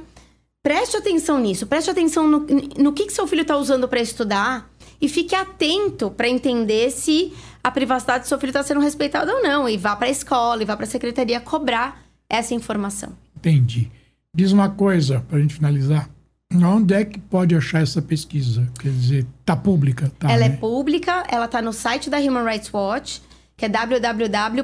preste 0.62 0.96
atenção 0.96 1.38
nisso, 1.38 1.64
preste 1.66 1.90
atenção 1.90 2.26
no, 2.26 2.46
no 2.78 2.92
que, 2.92 3.06
que 3.06 3.12
seu 3.12 3.26
filho 3.26 3.42
está 3.42 3.56
usando 3.56 3.86
para 3.86 4.00
estudar 4.00 4.68
e 5.00 5.08
fique 5.08 5.34
atento 5.34 6.10
para 6.10 6.28
entender 6.28 6.90
se 6.90 7.32
a 7.62 7.70
privacidade 7.70 8.24
do 8.24 8.28
seu 8.28 8.38
filho 8.38 8.50
está 8.50 8.62
sendo 8.62 8.80
respeitada 8.80 9.32
ou 9.32 9.42
não. 9.42 9.68
E 9.68 9.76
vá 9.76 9.96
para 9.96 10.06
a 10.06 10.10
escola, 10.10 10.62
e 10.62 10.66
vá 10.66 10.76
para 10.76 10.84
a 10.84 10.88
secretaria 10.88 11.40
cobrar 11.40 12.02
essa 12.28 12.54
informação. 12.54 13.12
Entendi. 13.36 13.90
Diz 14.34 14.52
uma 14.52 14.68
coisa, 14.68 15.24
para 15.28 15.38
a 15.38 15.40
gente 15.40 15.54
finalizar. 15.54 16.08
Onde 16.52 16.94
é 16.94 17.04
que 17.04 17.18
pode 17.18 17.54
achar 17.56 17.82
essa 17.82 18.00
pesquisa? 18.00 18.70
Quer 18.78 18.90
dizer, 18.90 19.26
tá 19.44 19.56
pública? 19.56 20.12
Tá, 20.18 20.30
ela 20.30 20.44
é 20.44 20.48
né? 20.48 20.56
pública, 20.56 21.24
ela 21.28 21.46
está 21.46 21.60
no 21.60 21.72
site 21.72 22.08
da 22.08 22.18
Human 22.18 22.44
Rights 22.44 22.72
Watch 22.72 23.20
que 23.56 23.64
é 23.64 23.68
www.hrw.org. 23.68 24.60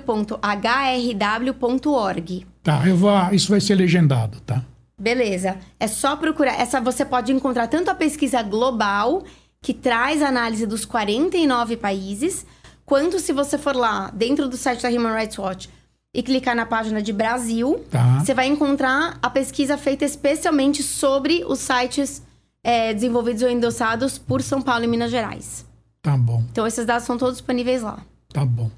Tá, 2.63 2.87
eu 2.87 2.97
vou, 2.97 3.13
isso 3.33 3.51
vai 3.51 3.61
ser 3.61 3.75
legendado, 3.75 4.39
tá? 4.41 4.63
Beleza. 4.99 5.57
É 5.81 5.89
só 5.89 6.15
procurar. 6.17 6.61
Essa 6.61 6.81
você 6.81 7.05
pode 7.05 7.33
encontrar 7.33 7.67
tanto 7.67 7.91
a 7.91 7.95
pesquisa 7.95 8.43
global, 8.43 9.25
que 9.63 9.73
traz 9.73 10.21
análise 10.21 10.67
dos 10.67 10.85
49 10.85 11.77
países, 11.77 12.45
quanto 12.85 13.19
se 13.21 13.33
você 13.33 13.57
for 13.57 13.75
lá 13.77 14.11
dentro 14.13 14.49
do 14.49 14.57
site 14.57 14.83
da 14.83 14.89
Human 14.91 15.15
Rights 15.15 15.39
Watch 15.39 15.71
e 16.15 16.23
clicar 16.23 16.55
na 16.55 16.67
página 16.67 17.01
de 17.01 17.13
Brasil, 17.13 17.83
Tá. 17.91 18.19
você 18.19 18.35
vai 18.35 18.47
encontrar 18.49 19.19
a 19.23 19.31
pesquisa 19.31 19.79
feita 19.79 20.05
especialmente 20.05 20.83
sobre 20.83 21.45
os 21.47 21.61
sites 21.61 22.23
é, 22.65 22.93
desenvolvidos 22.93 23.43
ou 23.43 23.49
endossados 23.49 24.19
por 24.19 24.43
São 24.43 24.61
Paulo 24.61 24.85
e 24.85 24.89
Minas 24.89 25.11
Gerais. 25.11 25.65
Tá 26.03 26.17
bom, 26.17 26.45
Então, 26.51 26.67
esses 26.67 26.85
dados 26.85 27.05
são 27.07 27.17
todos 27.17 27.37
disponíveis 27.39 27.81
lá. 27.83 28.01
tá 28.33 28.45
bom. 28.45 28.71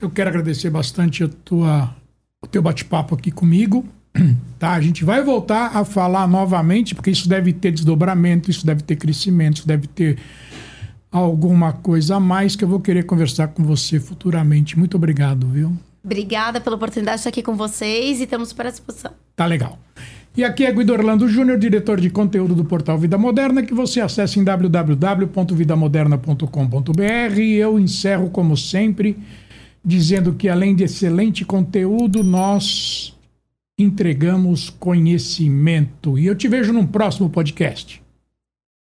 Eu 0.00 0.10
quero 0.10 0.28
agradecer 0.28 0.68
bastante 0.68 1.24
a 1.24 1.28
tua, 1.44 1.94
o 2.42 2.46
teu 2.46 2.60
bate-papo 2.60 3.14
aqui 3.14 3.30
comigo. 3.30 3.84
Tá, 4.58 4.72
a 4.72 4.80
gente 4.80 5.04
vai 5.04 5.22
voltar 5.22 5.76
a 5.76 5.84
falar 5.84 6.26
novamente, 6.26 6.94
porque 6.94 7.10
isso 7.10 7.28
deve 7.28 7.52
ter 7.52 7.72
desdobramento, 7.72 8.50
isso 8.50 8.64
deve 8.64 8.82
ter 8.82 8.96
crescimento, 8.96 9.58
isso 9.58 9.68
deve 9.68 9.86
ter 9.86 10.16
alguma 11.12 11.74
coisa 11.74 12.16
a 12.16 12.20
mais 12.20 12.56
que 12.56 12.64
eu 12.64 12.68
vou 12.68 12.80
querer 12.80 13.04
conversar 13.04 13.48
com 13.48 13.62
você 13.62 14.00
futuramente. 14.00 14.78
Muito 14.78 14.96
obrigado, 14.96 15.46
viu? 15.46 15.76
Obrigada 16.02 16.58
pela 16.60 16.76
oportunidade 16.76 17.16
de 17.16 17.20
estar 17.20 17.28
aqui 17.30 17.42
com 17.42 17.54
vocês 17.54 18.20
e 18.20 18.22
estamos 18.22 18.48
super 18.48 18.66
à 18.66 18.70
disposição. 18.70 19.12
Tá 19.34 19.44
legal. 19.44 19.78
E 20.36 20.44
aqui 20.44 20.64
é 20.64 20.72
Guido 20.72 20.92
Orlando 20.92 21.28
Júnior, 21.28 21.58
diretor 21.58 22.00
de 22.00 22.08
conteúdo 22.10 22.54
do 22.54 22.64
portal 22.64 22.96
Vida 22.98 23.18
Moderna, 23.18 23.62
que 23.62 23.74
você 23.74 24.00
acessa 24.00 24.38
em 24.38 24.44
www.vidamoderna.com.br. 24.44 27.40
E 27.40 27.54
eu 27.54 27.78
encerro, 27.78 28.30
como 28.30 28.56
sempre, 28.56 29.18
dizendo 29.84 30.32
que 30.34 30.48
além 30.48 30.74
de 30.74 30.84
excelente 30.84 31.44
conteúdo, 31.44 32.22
nós 32.22 33.15
entregamos 33.78 34.70
conhecimento. 34.70 36.18
E 36.18 36.26
eu 36.26 36.34
te 36.34 36.48
vejo 36.48 36.72
num 36.72 36.86
próximo 36.86 37.28
podcast. 37.28 38.02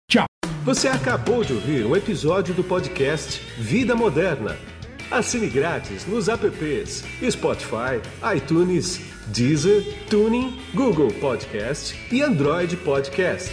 Tchau. 0.10 0.26
Você 0.66 0.88
acabou 0.88 1.44
de 1.44 1.54
ouvir 1.54 1.86
um 1.86 1.96
episódio 1.96 2.54
do 2.54 2.64
podcast 2.64 3.42
Vida 3.58 3.96
Moderna. 3.96 4.58
Assine 5.12 5.48
grátis 5.48 6.06
nos 6.06 6.28
apps 6.28 7.04
Spotify, 7.32 8.00
iTunes, 8.36 9.02
Deezer, 9.28 9.84
Tuning, 10.10 10.60
Google 10.74 11.12
Podcast 11.14 11.96
e 12.12 12.22
Android 12.22 12.76
Podcast. 12.78 13.52